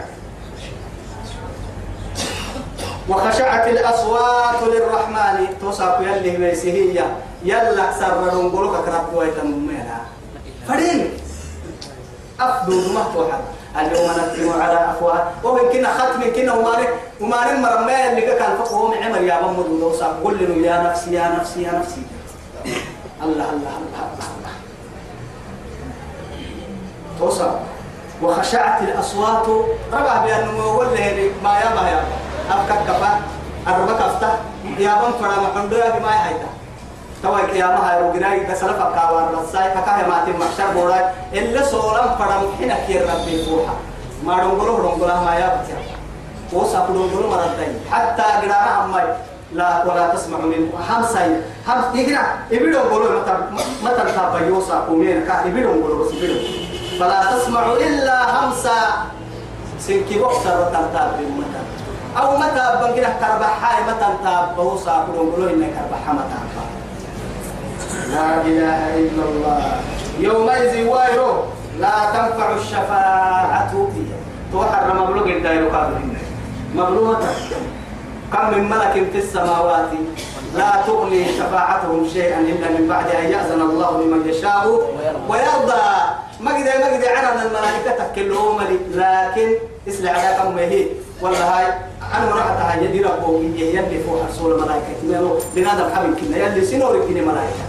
وخشعت 3.08 3.66
الأصوات 3.68 4.60
للرحمن. 4.62 5.36
توصف 5.60 6.00
يلي 6.00 6.36
ميسهية 6.36 7.06
يلا 7.44 7.92
سررون 8.00 8.50
قولك 8.50 8.84
كرب 8.84 9.04
دوي 9.12 9.30
تممينا 9.30 10.00
فرين 10.68 11.10
أفضل 12.40 12.92
ما 12.94 13.04
توحد. 13.14 13.40
اليوم 13.76 14.10
نختم 14.10 14.62
على 14.62 14.90
أفواه 14.90 15.24
وهو 15.44 15.70
كنا 15.70 15.88
ختم 15.92 16.32
كنا 16.36 16.52
وماري 16.52 16.88
وماري 17.20 17.58
مرمى 17.58 18.08
اللي 18.08 18.20
كان 18.20 18.56
فقه 18.58 18.94
عمر 19.04 19.20
يا 19.22 19.40
بمر 19.40 19.66
ودوسا 19.70 20.06
قل 20.24 20.36
له 20.40 20.66
يا 20.66 20.82
نفسي 20.82 21.12
يا 21.12 21.28
نفسي 21.40 21.62
يا 21.62 21.72
نفسي. 21.72 22.02
الله 23.22 23.48
الله 23.50 23.74
الله 23.80 24.28
الله. 24.36 24.54
توصى 27.18 27.50
وخشعت 28.22 28.82
الأصوات. 28.82 29.46
ربع 29.92 30.16
بأنه 30.24 30.66
ولا 30.76 30.90
ما 31.42 31.52
يا 31.60 31.70
يا 31.90 32.04
أفكك 32.50 32.80
كفا 32.88 33.20
أربك 33.68 34.00
أفتح. 34.00 34.34
يا 34.78 34.94
بم 34.94 35.12
فرا 35.20 35.36
محمد 35.40 35.72
يا 35.72 35.98
ما 35.98 36.10
يحيتا 36.14 36.57
توا 37.22 37.38
قيامة 37.38 37.74
هاي 37.76 38.02
وجناي 38.02 38.40
بسلف 38.40 38.78
كاوار 38.78 39.28
رساي 39.34 39.70
فكاه 39.70 40.08
ما 40.08 40.24
تم 40.26 40.38
محشر 40.40 40.72
بوراي 40.74 41.04
إلا 41.32 41.62
سولم 41.62 42.08
فرام 42.18 42.42
حين 42.58 42.72
كير 42.86 43.02
ربي 43.02 43.44
فوحا 43.44 43.74
ما 44.24 44.36
رونغلو 44.42 44.76
رونغلا 44.76 45.20
ما 45.20 45.34
يا 45.34 45.48
بتيا 45.56 45.78
وسافروا 46.52 47.08
دول 47.08 47.30
مرتين 47.30 47.80
حتى 47.92 48.22
قرانا 48.22 48.84
أمي 48.84 49.02
لا 49.52 49.84
ولا 49.84 50.14
تسمع 50.14 50.38
من 50.38 50.70
همساي 50.88 51.40
هم 51.68 51.96
يقرا 51.98 52.22
يبيدون 52.50 52.82
قولوا 52.82 53.20
متى 53.20 53.34
متى 53.84 54.12
تابا 54.12 54.46
يوسا 54.46 54.84
كومين 54.88 55.24
كا 55.26 55.44
يبيدون 55.46 55.82
قولوا 55.82 56.04
بس 56.04 56.12
يبيدون 56.14 56.40
فلا 57.00 57.24
تسمع 57.32 57.72
إلا 57.72 58.16
همسا. 58.38 58.76
سنكي 59.80 60.18
بوكسر 60.18 60.60
وتنتاب 60.60 61.12
متى 61.38 61.60
أو 62.20 62.36
متى 62.36 62.64
بنقنا 62.80 63.10
كربحاي 63.20 63.82
متى 63.82 64.08
تاب 64.24 64.56
بوسا 64.56 65.06
كلهم 65.06 65.48
إنك 65.48 65.70
كربحا 65.74 66.12
متى 66.12 66.38
لا 68.08 68.40
إله 68.40 68.80
إلا 68.98 69.22
الله. 69.28 69.62
يومئذ 70.18 70.86
وايرو 70.88 71.32
لا 71.80 71.96
تنفع 72.14 72.48
الشفاعة. 72.56 73.72
توحر 74.52 74.94
مبلوغ 74.94 75.26
الدائر 75.28 75.68
قابلين 75.68 76.16
مبلوغة 76.74 77.20
كم 78.32 78.50
من 78.54 78.70
ملك 78.70 78.94
في 79.12 79.18
السماوات 79.18 79.92
لا 80.56 80.70
تغني 80.86 81.24
شفاعتهم 81.38 82.08
شيئا 82.12 82.40
إلا 82.40 82.68
من 82.76 82.88
بعد 82.88 83.08
أن 83.10 83.24
يأذن 83.24 83.60
الله 83.60 83.90
لمن 84.02 84.28
يشاء 84.28 84.64
ويرضى. 85.28 85.84
ما 86.40 86.50
قد 86.50 86.64
ما 86.64 86.86
قد 86.96 87.04
عنا 87.04 87.42
الملائكة 87.42 88.04
تكلهم 88.04 88.56
لكن 88.94 89.48
اسلع 89.88 90.10
على 90.10 90.36
كم 90.38 90.58
هي. 90.58 90.86
والله 91.22 91.44
هاي 91.44 91.66
أنا 92.14 92.34
مرحت 92.34 92.58
هاي 92.60 92.84
يدي 92.84 93.00
ربو 93.02 93.40
يلي 93.42 93.98
فوق 94.06 94.24
رسول 94.30 94.52
الملائكة. 94.52 95.04
منو 95.04 95.38
بنادم 95.54 95.94
حبيب 95.94 96.14
كنا. 96.14 96.36
يلي 96.36 96.64
سنور 96.64 96.94
كنا 97.08 97.20
ملائكة. 97.20 97.64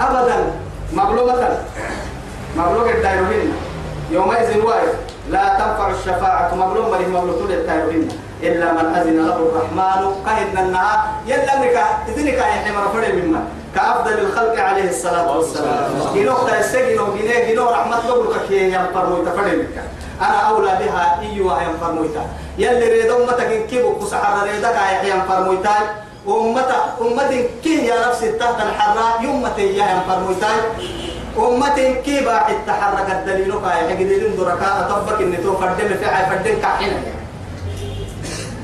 أبدا 0.00 0.52
مغلوبة. 0.92 1.48
مغلوبة 2.56 2.90
الدائرين 2.90 3.52
يومئذ 4.10 4.64
واحد 4.64 4.88
لا 5.30 5.48
تنفع 5.58 5.90
الشفاعة 5.90 6.54
مغلوبة 6.54 6.98
لمغلوبة 6.98 7.54
الدائرين 7.54 8.08
إلا 8.42 8.72
من 8.72 8.94
أذن 8.94 9.26
له 9.26 9.36
الرحمن 9.36 10.14
قهدنا 10.26 10.60
النهار 10.60 10.98
يلا 11.26 11.58
منك 11.60 11.76
إذنك 12.08 12.34
يا 12.34 12.42
حمر 12.42 12.88
فرد 12.92 13.14
مما 13.14 13.44
كأفضل 13.74 14.18
الخلق 14.18 14.60
عليه 14.60 14.88
الصلاة 14.88 15.36
والسلام. 15.36 15.90
جنوك 16.14 16.50
تأسجن 16.50 17.00
وجنيه 17.00 17.52
جنو 17.52 17.70
رحمة 17.70 18.06
لك 18.06 18.48
كي 18.48 18.72
ينفر 18.72 19.12
ويتفرد 19.12 19.54
منك 19.58 19.82
أنا 20.20 20.40
أولى 20.40 20.78
بها 20.80 21.20
إيوة 21.20 21.62
ينفر 21.62 21.92
مويتا. 21.92 22.26
يلي 22.58 22.88
ريدو 22.88 23.26
متك 23.26 23.66
كيبو 23.66 23.98
كسحر 23.98 24.46
ريدك 24.46 24.74
يا 24.74 25.14
ينفر 25.14 25.42
مويتا. 25.42 25.76
أمتا 26.28 26.78
أمة 27.00 27.32
كي 27.62 27.84
يا 27.86 28.08
نفسي 28.08 28.32
تحت 28.40 28.56
الحراء 28.60 29.22
يمتي 29.24 29.66
يا 29.76 29.84
ينفر 29.92 30.18
مويتا 30.24 30.50
أمة 31.38 31.78
كي 32.04 32.24
باعد 32.24 32.56
تحرك 32.66 33.08
الدليل 33.10 33.52
كاي. 33.60 33.80
حقدين 33.88 34.36
دركا 34.36 34.68
أطبق 34.80 35.18
إن 35.20 35.36
تو 35.42 35.56
فردم 35.60 35.88
في 36.00 36.06
عي 36.06 36.22
فردم 36.30 36.54
كحين 36.62 36.92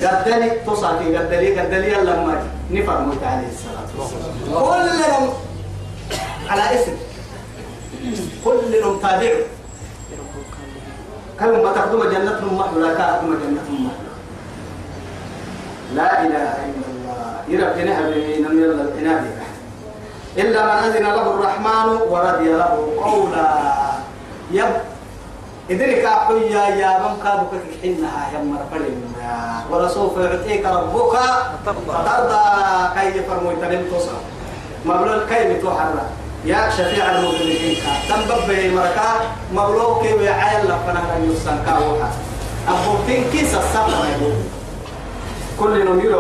قدلي 0.03 0.51
تصاكي 0.67 1.17
قدلي 1.17 1.61
قدلي 1.61 1.91
لما 2.09 2.35
نفر 2.71 2.99
موت 3.01 3.23
عليه 3.25 3.49
الصلاة 3.53 3.91
كلهم 4.49 5.25
على 6.49 6.63
اسم. 6.75 6.95
كلهم 8.45 8.95
تابعوا 9.05 9.45
كلهم 11.41 11.63
ما 11.65 11.73
تقدم 11.73 12.03
جنة 12.13 12.41
محلولة 12.59 12.95
كأقدم 12.95 13.31
جنة 13.43 13.65
محلولة 13.69 14.09
لا 15.95 16.23
إله 16.23 16.51
إلا 16.65 16.81
الله. 16.81 16.90
يربنا 17.51 17.93
هبين 18.01 18.45
من 18.51 18.63
الإنابة 18.63 19.31
إلا 20.39 20.61
من 20.63 20.71
أذن 20.71 21.03
له 21.03 21.27
الرحمن 21.35 21.87
ورضي 22.11 22.49
له 22.53 22.73
قولا. 23.05 23.51
يب. 24.51 24.75
إذن 25.71 25.91
كأحيا 26.03 26.65
يا 26.83 26.99
من 26.99 27.15
كادوا 27.23 27.51
كحنها 27.51 28.23
يا 28.35 28.39
مرفلنا 28.43 29.65
ولسوف 29.71 30.19
يعطيك 30.19 30.67
ربك 30.67 31.15
فترضى. 31.67 32.45
كي 32.95 33.23
فرموا 33.23 33.53
تنم 33.63 33.83
تصر. 33.91 34.19
مبلول 34.87 35.27
كي 35.31 35.55
بتوحر 35.55 35.95
يا 36.45 36.71
شفيع 36.71 37.11
المذنبين 37.11 37.77
تنبب 38.09 38.49
مركا. 38.75 39.11
مبلول 39.55 40.03
كي 40.03 40.15
ويعيل 40.15 40.65
لفنا 40.65 41.01
كان 41.09 41.23
يسنكا 41.31 41.75
وحا. 41.79 42.11
أبوتين 42.69 43.25
كيس 43.33 43.55
السبب 43.55 44.35
كل 45.61 45.75
نمير 45.87 46.13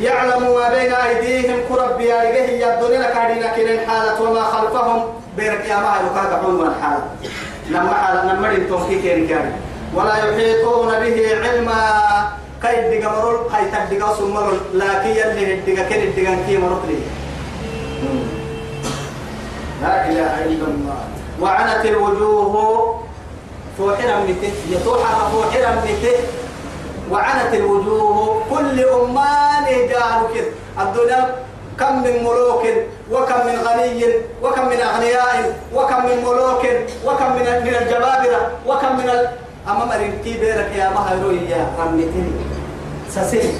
يعلم 0.00 0.42
ما 0.54 0.68
بين 0.68 0.92
أيديهم 0.92 1.56
كرب 1.68 2.00
يا 2.00 2.30
إليه 2.30 2.66
يدون 2.66 2.90
لك 2.90 3.16
عدينا 3.16 3.56
كنين 3.56 3.80
حالة 3.88 4.22
وما 4.22 4.42
خلفهم 4.42 5.04
بيرك 5.36 5.64
يا 5.68 5.76
ما 5.76 5.96
يلقاك 6.00 6.42
حلما 6.42 6.74
حالة 6.82 7.04
لما 7.70 7.94
حالة 7.94 8.32
لما 8.32 8.48
رنتم 8.48 8.88
كي 8.88 9.02
كين 9.02 9.28
كان 9.28 9.52
ولا 9.94 10.16
يحيطون 10.16 10.88
به 10.88 11.16
علما. 11.42 12.02
كي 12.62 12.98
دقا 12.98 13.12
مرول؟ 13.12 13.38
كي 13.50 13.64
تدقا 13.96 14.14
سمرول 14.14 14.58
لكن 14.74 15.08
يلي 15.08 15.54
الدقا 15.54 15.82
كن 15.88 16.02
الدقا 16.02 16.36
كي 16.46 16.56
لا 19.82 20.08
إله 20.08 20.44
إلا 20.44 20.66
الله. 20.66 21.00
وعنت 21.40 21.84
الوجوه. 21.86 23.02
فوحنا 23.78 24.20
منته 24.20 24.52
يتوحى 24.70 25.14
فوحنا 25.32 25.74
منته 25.74 26.16
وعنت 27.12 27.52
الوجوه 27.54 28.42
كل 28.50 28.76
أمان 28.84 29.66
جارك 29.92 30.34
الدنيا 30.80 31.20
كم 31.80 32.02
من 32.02 32.14
ملوك 32.24 32.64
وكم 33.12 33.40
من 33.46 33.56
غني 33.66 34.04
وكم 34.42 34.64
من 34.68 34.80
أغنياء 34.80 35.36
وكم 35.74 36.00
من 36.06 36.16
ملوك 36.26 36.64
وكم 37.06 37.30
من 37.36 37.46
من 37.64 37.74
الجبابرة 37.80 38.40
وكم 38.66 38.92
من 38.98 39.08
ال... 39.10 39.28
أما 39.68 39.84
مرنتي 39.84 40.32
بيرك 40.40 40.70
يا 40.76 40.90
مهروي 40.90 41.38
يا 41.50 41.66
رمتني 41.78 42.32
سسي 43.10 43.54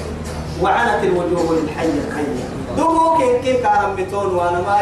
وعنت 0.61 1.03
الوجوه 1.03 1.49
للحي 1.55 1.85
القيوم. 1.85 2.49
دموك 2.77 3.19
كي 3.43 3.53
كارم 3.53 3.95
بتون 3.95 4.35
وأنا 4.35 4.61
ما 4.67 4.81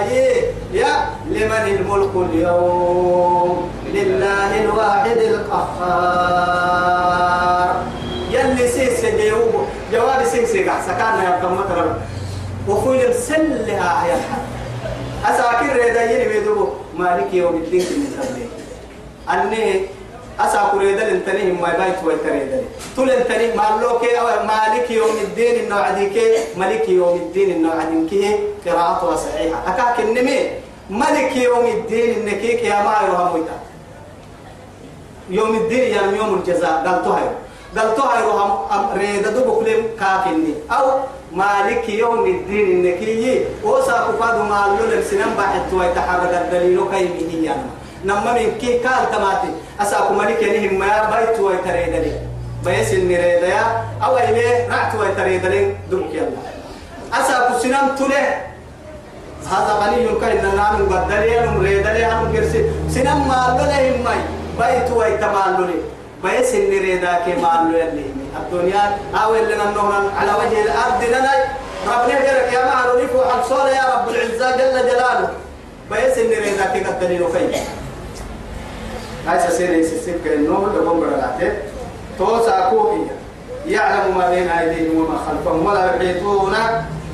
يا 0.74 0.94
لمن 1.28 1.66
الملك 1.78 2.14
اليوم؟ 2.16 3.70
لله 3.94 4.62
الواحد 4.62 5.18
القهار. 5.32 6.62
يلي 8.32 8.68
سيس 8.68 9.06
جيوب 9.06 9.66
جواب 9.92 10.24
سيس 10.26 10.52
سكان 10.88 11.16
يا 11.26 11.40
كم 11.42 11.54
متر 11.58 11.96
وفويل 12.68 13.14
سلها 13.14 14.08
يا 14.08 14.18
أساكر 15.30 15.76
ريدا 15.76 16.04
يلي 16.12 16.28
بيدو 16.30 16.68
مالك 16.98 17.34
يوم 17.34 17.56
الدين 17.56 17.82
من 17.82 18.10
قبله 18.18 18.48
أني 19.34 19.86
أساكر 20.40 20.78
ريدا 20.78 21.10
لنتنيه 21.10 21.54
ما 21.62 21.70
يبايت 21.74 22.04
ويتريدا 22.06 22.62
تول 22.96 23.10
انتنيه 23.12 23.56
مالوك 23.56 24.02
مالك 24.52 24.92
يوم 24.92 25.16
الدين 25.24 25.56
النوع 25.64 25.90
ديك 25.90 26.18
مالك 26.58 26.90
يوم 26.90 27.16
الدين 27.16 27.50
النوع 27.52 27.76
ديك 27.84 28.40
قراءته 28.66 29.16
صحيحة. 29.16 29.60
أكاك 29.68 30.00
النمي 30.00 30.40
ملك 30.90 31.36
يوم 31.36 31.66
الدين 31.66 32.18
النكيك 32.18 32.64
يا 32.64 32.84
ما 32.84 32.96
يرهم 33.04 33.46
يوم 35.30 35.56
الدين 35.56 35.96
يعني 35.96 36.18
يوم 36.18 36.34
الجزاء. 36.34 36.84
قال 36.86 37.04
تهيو 37.06 37.32
قال 37.78 37.96
تهيرهم 37.96 38.52
ريد 38.98 39.28
دبك 39.28 39.68
لم 39.68 39.82
كاكني 40.00 40.54
أو 40.72 40.86
مالك 41.32 41.90
يوم 41.90 42.26
الدين 42.26 42.68
النكي 42.72 43.46
وساق 43.64 44.12
فاد 44.20 44.38
مالو 44.52 44.86
لسنم 44.92 45.32
بحث 45.38 45.74
ويتحرك 45.74 46.34
الدليل 46.42 46.80
كيف 46.92 47.12
هي 47.32 47.56
نما 48.06 48.34
من 48.34 48.52
كي 48.62 48.78
قال 48.84 49.12
تماتي. 49.12 49.52
أساق 49.82 50.12
مالك 50.12 50.42
يعني 50.44 50.78
ما 50.78 51.10
بيت 51.12 51.40
ويتريد 51.40 51.94
لي. 52.04 52.14
بيس 52.66 52.94
النريد 52.94 53.44
يا. 53.44 53.64
أو 54.04 54.18
إليه 54.18 54.68
رعت 54.70 54.96
ويتريد 54.96 55.46
لي. 55.46 55.76
دبك 55.92 56.14
يلا. 56.14 56.42
أساق 57.14 57.58
سنم 57.62 57.96
تله 57.98 58.26
هذا 59.52 59.74
غني 59.82 60.20
كاين 60.22 60.44
نان 60.44 60.86
بدل 60.92 61.24
يا 61.24 61.50
مريد 61.50 61.88
لي 61.88 62.06
هم 62.06 62.34
كرسي. 62.34 62.62
سنم 62.90 63.28
مالو 63.28 63.64
لهم 63.72 64.04
ماي. 64.04 64.22
بيت 64.60 64.92
ويتمالو 64.92 65.64
لي 65.66 65.80
بيس 66.24 66.56
النريدا 66.56 67.14
كمالو 67.14 67.78
يلي. 67.78 68.06
الدنيا 68.40 68.98
أو 69.24 69.36
اللي 69.36 69.56
نمنون 69.56 70.12
على 70.18 70.32
وجه 70.32 70.62
الأرض 70.62 71.04
لنا. 71.04 71.34
ربنا 71.88 72.20
يقولك 72.20 72.54
يا 72.54 72.66
معلو 72.66 73.04
نفو 73.04 73.22
حبصول 73.22 73.68
يا 73.68 73.84
رب 73.94 74.10
العزة 74.10 74.52
جل 74.58 74.90
جلاله. 74.90 75.30
بيس 75.92 76.18
النريدا 76.18 76.66
كي 76.74 76.80
قد 76.84 77.00
دليل 77.00 77.26
خير. 77.34 77.52
هاي 79.28 79.52
سيري 79.52 79.80
يسسيب 79.80 80.16
كأنه 80.26 80.68
لقوم 80.76 81.00
برغاته 81.00 81.54
توسع 82.20 82.70
كوهي 82.70 83.02
يعلم 83.68 84.18
ما 84.18 84.30
بين 84.30 84.50
أيديهم 84.50 84.98
وما 84.98 85.18
خلفهم 85.28 85.66
ولا 85.66 85.96
يحيطون 85.96 86.56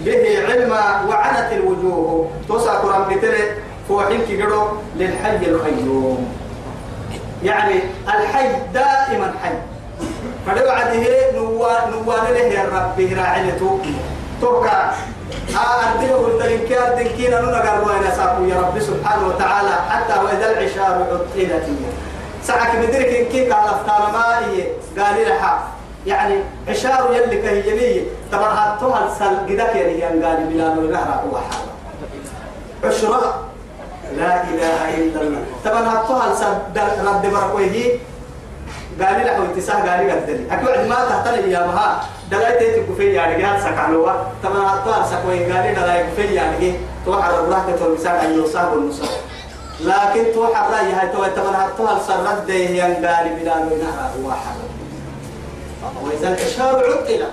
به 0.06 0.46
علما 0.48 1.06
وعنت 1.10 1.52
الوجوه. 1.52 2.30
توسع 2.48 2.74
قرآن 2.74 3.16
بتري 3.16 3.44
فوحين 3.90 4.22
كي 4.22 4.44
للحي 4.96 5.46
القيوم. 5.46 6.37
يعني 7.44 7.80
الحي 8.08 8.50
دائما 8.74 9.34
حي. 9.44 9.54
فدو 10.48 10.70
عده 10.70 11.32
نوان 11.36 11.92
نوان 11.92 12.34
له 12.34 12.40
يا 12.40 12.66
ربي 12.74 13.14
راعلته 13.14 13.80
توكا 14.42 14.94
أردنا 15.56 16.16
قلت 16.16 16.42
لك 16.42 16.72
أردنا 16.72 17.42
نونا 17.42 17.70
قالوا 17.70 17.98
أنا 18.00 18.16
ساقو 18.16 18.44
يا 18.46 18.56
رب 18.62 18.80
سبحانه 18.80 19.28
وتعالى 19.28 19.76
حتى 19.90 20.20
وإذا 20.20 20.52
العشار 20.52 21.06
عطلت 21.12 21.64
ساعك 22.44 22.76
مدرك 22.76 23.06
إن 23.08 23.26
كيك 23.26 23.52
على 23.52 23.72
أفكار 23.72 24.12
مائية 24.12 24.64
قال 25.00 25.28
لها 25.28 25.68
يعني 26.06 26.36
عشار 26.68 27.14
يلي 27.14 27.42
كهيمية 27.42 28.02
طبعا 28.32 28.54
هاتوها 28.54 29.08
السل 29.12 29.38
قدك 29.38 29.76
يا 29.76 30.08
قال 30.08 30.48
بلا 30.50 30.74
نور 30.74 30.92
نهر 30.92 31.24
هو 31.30 31.38
حال 31.38 31.68
عشرة. 32.84 33.47
لا 34.18 34.44
إله 34.44 34.98
إلا 34.98 35.22
الله. 35.22 35.44
طبعا 35.66 35.82
هاتوها 35.82 36.32
السل 36.32 36.58
رد 37.08 37.22
بركوه 37.34 38.00
قال 39.02 39.24
لي 39.24 39.32
حوي 39.32 39.48
تساه 39.56 39.76
قال 39.76 40.06
لي 40.06 40.12
قدري 40.12 40.48
أكيد 40.52 40.90
ما 40.90 40.96
تحتل 40.96 41.52
يا 41.52 41.68
مها 41.68 42.02
دلائل 42.32 42.60
تيجي 42.60 42.88
كفي 42.88 43.14
يعني 43.14 43.42
جال 43.42 43.62
سكالوا 43.62 44.12
طبعا 44.44 44.76
أطلع 44.76 45.06
سكوي 45.06 45.52
قال 45.52 45.64
لي 45.66 45.74
دلائل 45.74 46.06
كفي 46.10 46.34
يعني 46.34 46.74
تو 47.06 47.22
حر 47.22 47.40
الله 47.44 47.64
كتر 47.72 47.94
مسال 47.94 48.16
أن 48.16 48.44
يصاب 48.44 48.74
النصاب 48.74 49.10
لكن 49.82 50.24
تو 50.34 50.48
حر 50.54 50.74
رأي 50.74 50.92
هاي 50.94 51.08
تو 51.08 51.42
طبعا 51.42 51.68
أطلع 51.68 52.00
سرد 52.08 52.48
ده 52.48 52.54
يعني؟ 52.54 52.94
قال 52.94 53.28
لي 53.28 53.44
بلا 53.44 53.56
هو 54.24 54.32
حر 54.32 54.60
وإذا 56.04 56.28
الإشار 56.28 56.76
عطل 56.76 57.24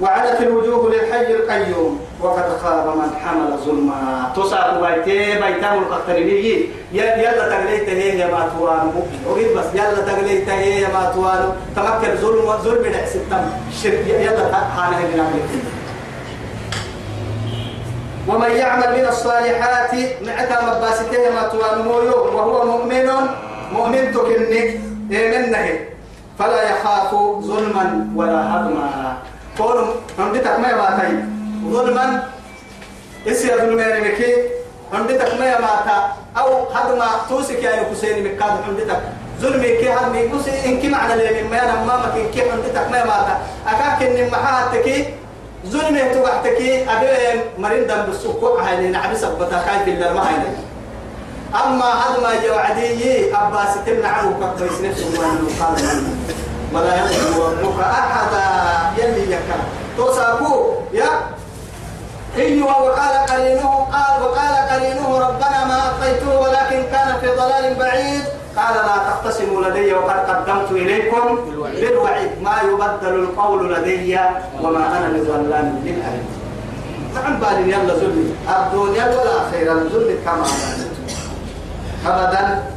وعنت 0.00 0.40
الوجوه 0.40 0.90
للحي 0.90 1.34
القيوم. 1.34 2.00
وقد 2.24 2.58
خاب 2.62 2.86
من 2.96 3.10
حمل 3.24 3.58
ظلما. 3.64 4.32
تصاب 4.36 4.80
بيتي 4.84 5.34
بيتام 5.34 5.78
القتليني 5.78 6.68
يلا 6.92 7.48
تغليت 7.48 7.88
هي 7.88 8.18
يا 8.18 8.26
ما 8.32 8.48
أريد 9.30 9.48
بس 9.56 9.64
يلا 9.74 10.00
تغليت 10.08 10.48
هي 10.48 10.80
يا 10.80 10.88
ما 10.88 11.12
تمكن 11.76 12.16
ظلم 12.16 12.46
ظلم 12.64 12.86
نحس 12.92 13.16
التم. 13.16 13.44
شرك. 13.82 14.06
يلا 14.08 14.56
حاله 14.56 14.98
من 14.98 15.20
ومن 18.28 18.50
يعمل 18.50 18.90
من 18.98 19.06
الصالحات 19.08 19.92
معتا 20.26 20.58
مباسته 20.64 21.30
ما 21.34 21.42
توانو 21.52 21.92
وهو 22.36 22.64
مؤمن 22.64 23.08
مؤمن 23.72 24.12
تكنك 24.12 24.80
منه 25.10 25.66
فلا 26.38 26.60
يخاف 26.70 27.10
ظلما 27.40 28.06
ولا 28.16 28.40
هضما. 28.52 29.16
كون 29.58 29.78
عندك 30.18 30.46
ما 30.46 30.68
يماتي 30.72 31.33
ظلما 31.72 32.28
اسيا 33.26 33.56
ظلما 33.56 34.00
مكي 34.00 34.34
عندك 34.92 35.34
ما 35.40 35.46
يماتا 35.46 36.12
أو 36.38 36.64
هضما 36.72 37.06
توسك 37.28 37.62
يا 37.62 37.86
حسين 37.90 38.24
مكاد 38.24 38.52
عندك 38.68 39.00
ظلمي 39.40 39.68
كي 39.76 39.92
هضمي 39.92 40.26
بس 40.26 40.48
إنك 40.48 40.84
معنى 40.84 41.16
لي 41.16 41.42
من 41.42 41.50
ما 41.50 41.84
مامك 41.84 42.14
إنك 42.16 42.50
عندك 42.52 42.90
ما 42.90 42.98
يماتا 42.98 43.38
أكاك 43.68 44.02
إن 44.02 44.30
محاتك 44.30 45.14
ظلمي 45.66 46.02
تبعتك 46.14 46.60
أبي 46.88 47.40
مريض 47.58 47.86
دم 47.86 48.02
بالسوق 48.06 48.60
هاي 48.60 48.88
نعبي 48.88 49.16
سبتا 49.16 49.58
خايف 49.66 49.88
إلا 49.88 50.12
ما 50.12 50.28
هاي 50.28 50.34
أما 51.54 51.84
هضما 51.84 52.32
يوعدي 52.32 53.36
أباس 53.36 53.74
تمنع 53.86 54.08
عنه 54.08 54.54
كبيس 54.58 54.80
نفسه 54.80 55.06
وأنه 55.20 55.48
قال 55.60 56.02
ولا 56.74 57.04
ربك 57.62 57.80
أحدا 57.80 58.44
يلي 58.98 59.32
يكا 59.32 59.56
توساكو 59.96 60.74
يا 60.92 61.33
إنه 62.38 62.66
وقال 62.66 63.14
قرينه 63.30 63.88
قال 63.92 64.22
وقال 64.22 64.54
قرينه 64.70 65.18
ربنا 65.18 65.64
ما 65.64 65.78
أطيته 65.90 66.38
ولكن 66.40 66.82
كان 66.92 67.16
في 67.20 67.26
ضلال 67.26 67.74
بعيد. 67.74 68.24
قال 68.56 68.74
لا 68.74 68.96
تختصموا 69.10 69.62
لدي 69.62 69.94
وقد 69.94 70.18
قدمت 70.30 70.70
إليكم 70.70 71.38
بالوعيد. 71.80 72.30
ما 72.42 72.56
يبدل 72.62 73.14
القول 73.14 73.74
لدي 73.74 74.18
وما 74.62 74.98
أنا 74.98 75.08
بظلام 75.08 75.82
للأبد 75.84 76.24
نعم 77.14 77.40
بالي 77.40 77.72
يلا 77.72 77.94
ظلمي 77.94 78.34
الدنيا 78.48 79.04
والآخرة 79.04 79.72
الظلم 79.72 80.18
كما 80.24 80.46
أبدا. 82.06 82.73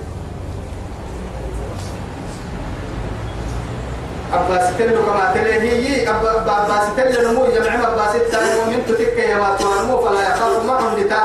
أباس 4.33 4.77
تلو 4.77 5.05
كما 5.05 5.31
تلي 5.33 5.53
هي 5.53 6.09
أباس 6.09 6.85
تلو 6.97 7.31
نمو 7.31 7.45
جمع 7.45 7.73
أباس 7.87 8.13
تلو 8.31 8.61
من 8.71 8.83
تتك 8.87 9.17
يا 9.17 9.35
ما 9.35 9.55
تنمو 9.59 9.97
فلا 10.01 10.21
يخاف 10.29 10.65
معهم 10.65 10.99
لتا 10.99 11.21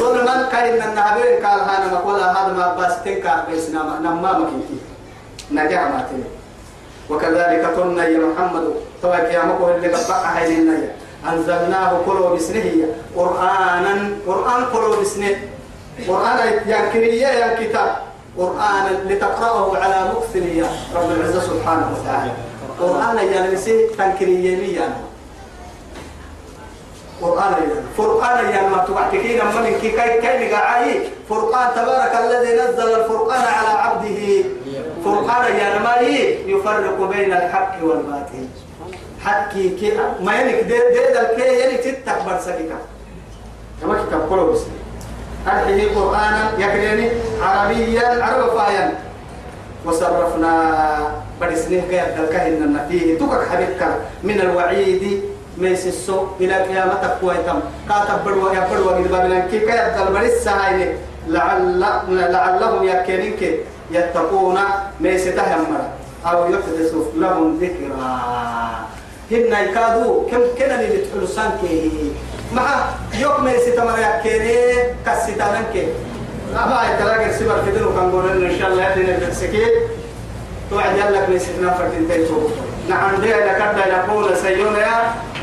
ظلما 0.00 0.48
كاين 0.52 0.82
النهبين 0.82 1.46
قال 1.46 1.60
هذا 1.60 1.86
مقولا 1.92 2.32
هذا 2.32 2.52
ما 2.52 2.72
أباس 2.72 2.92
تنكا 3.04 3.44
بيسنا 3.50 3.80
نما 4.02 4.32
مكيكي 4.38 4.78
نجح 5.52 5.80
ما 5.82 6.04
تلي 6.10 6.24
وكذلك 7.10 7.64
قلنا 7.64 8.04
يا 8.04 8.18
محمد 8.18 8.64
توك 9.02 9.14
يا 9.14 9.44
مكو 9.44 9.68
اللي 9.68 9.88
قبقى 9.88 10.36
هاي 10.36 10.54
النية 10.58 10.92
أنزلناه 11.32 12.00
كله 12.06 12.28
بسنه 12.34 12.86
قرآنا 13.16 14.10
قرآن 14.26 14.64
كله 14.72 15.00
بسنه 15.00 15.36
قرآن 16.08 16.38
يا 16.66 16.90
كرية 16.92 17.26
يا 17.26 17.48
كتاب 17.60 17.96
قرآنا 18.38 18.90
لتقرأه 19.08 19.76
على 19.76 20.12
مكث 20.12 20.36
يا 20.36 20.68
رب 20.94 21.10
العزة 21.10 21.40
سبحانه 21.40 21.86
وتعالى. 21.94 22.32
قرآن 22.80 23.16
يا 23.16 23.50
نسي 23.50 23.86
لي 24.20 24.88
قرآن 27.22 27.52
يا 27.52 27.82
فرقان 27.96 28.38
يا 28.52 28.68
ما 28.68 28.84
تبعتكين 28.84 29.40
من 29.44 29.78
كي 29.80 29.90
كي 29.90 30.20
كي 30.20 31.10
فرقان 31.28 31.74
تبارك 31.74 32.12
الذي 32.24 32.52
نزل 32.54 32.88
الفرقان 33.00 33.44
على 33.56 33.68
عبده. 33.68 34.44
فرقان 35.04 35.56
يا 35.56 35.78
نماي 35.78 36.38
يفرق 36.46 36.98
بين 37.10 37.32
الحق 37.32 37.74
والباطل. 37.82 38.46
حكي 39.24 39.68
كي 39.68 39.92
ما 40.20 40.40
ينك 40.40 40.60
دي 40.68 40.78
دي 40.94 41.02
دل 41.14 41.40
ينك 41.40 41.80
تتكبر 41.80 42.40
سكيكا. 42.40 42.78
كما 43.80 44.04
كتاب 44.04 44.28
كله 44.28 44.44
بس 44.52 44.60
أرحيه 45.46 45.94
قرآنا 45.94 46.50
يكريني 46.58 47.10
عربيا 47.42 48.24
عرب 48.24 48.56
وصرفنا 49.84 50.52
برسنه 51.40 51.82
قياد 51.90 52.18
الكهن 52.20 52.86
فيه. 52.88 53.18
تكك 53.18 53.48
حبيبك 53.50 53.82
من 54.22 54.40
الوعيد 54.40 55.22
ميس 55.58 55.86
السوء 55.86 56.26
إلى 56.40 56.54
قيامتك 56.54 57.16
كويتم. 57.20 57.60
كاتب 57.88 58.24
بدوا 58.24 58.52
يا 58.54 58.68
بدوا 58.72 58.92
قد 58.92 59.08
بابلان 59.08 59.48
كي 59.50 59.58
قياد 59.58 60.06
البرس 60.06 60.48
هايني 60.48 60.86
لعل 61.28 61.80
لعلهم 62.08 62.88
يكينك 62.88 63.42
يتقون 63.90 64.58
ميس 65.00 65.24
تهمر 65.24 65.82
أو 66.26 66.50
يحدث 66.52 66.94
لهم 67.16 67.58
ذكرى. 67.60 67.94
هن 69.30 69.52
يكادوا 69.64 70.30
كم 70.30 70.40
كنا 70.58 70.80
اللي 70.80 71.26
سانكي. 71.26 71.90
مع 72.52 72.84
يوم 73.14 73.44
ما 73.44 73.52
يستمر 73.52 73.98
يكيني 73.98 74.56
كستانك 75.06 75.74
أما 76.54 76.80
يتلاقي 76.94 77.32
سبر 77.32 77.58
كده 77.66 77.86
وكان 77.86 78.10
قولنا 78.10 78.32
إن 78.50 78.58
شاء 78.58 78.68
الله 78.68 78.90
يدينا 78.90 79.18
بالسكين 79.18 79.70
توعد 80.70 80.96
يلك 80.96 81.28
من 81.28 81.38
ستنا 81.38 81.70
فرتين 81.74 82.08
تيتو 82.08 82.40
نعم 82.88 83.20
دي 83.20 83.28
لكذا 83.28 83.86
يقول 83.86 84.36
سيونا 84.36 84.86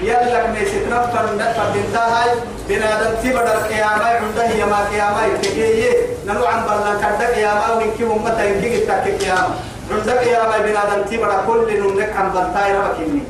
يلك 0.01 0.45
من 0.53 0.65
ستنا 0.65 1.07
فرتين 1.55 1.83
تاهاي 1.93 2.29
بنادم 2.69 3.11
تبدا 3.23 3.53
القيامة 3.57 4.03
عنده 4.05 4.45
يما 4.49 4.77
قيامة 4.91 5.25
يتكيه 5.25 5.91
نلو 6.27 6.45
عن 6.45 6.63
بلان 6.65 6.97
كذا 7.01 7.27
قيامة 7.35 7.75
وإنكي 7.77 8.03
أمتا 8.03 8.47
إنكي 8.47 8.79
تاكي 8.85 9.11
قيامة 9.11 9.55
عندك 9.91 10.27
يا 10.27 10.39
رب 10.43 10.63
بنادم 10.65 11.01
تبرا 11.11 11.43
كل 11.47 11.79
نمك 11.81 12.09
عن 12.17 12.29
بلتاي 12.31 12.73
ربكني 12.77 13.21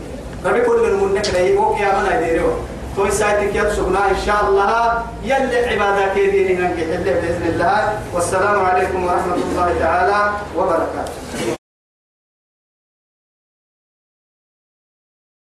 ربي 0.46 0.62
كل 0.62 0.94
نمك 0.94 1.28
لي 1.34 1.56
وقيا 1.58 1.88
من 2.00 2.06
يديرو 2.22 2.50
توي 2.96 3.12
سايتك 3.12 3.56
يبسقنا 3.56 4.10
إن 4.10 4.20
شاء 4.26 4.40
الله. 4.48 5.04
يلي 5.24 5.58
عبادك 5.70 6.18
يديني 6.18 6.54
ننجح 6.54 6.84
بإذن 7.04 7.46
الله. 7.54 8.00
والسلام 8.14 8.66
عليكم 8.66 9.04
ورحمة 9.04 9.36
الله 9.36 9.76
تعالى 9.80 10.20
وبركاته. 10.58 11.23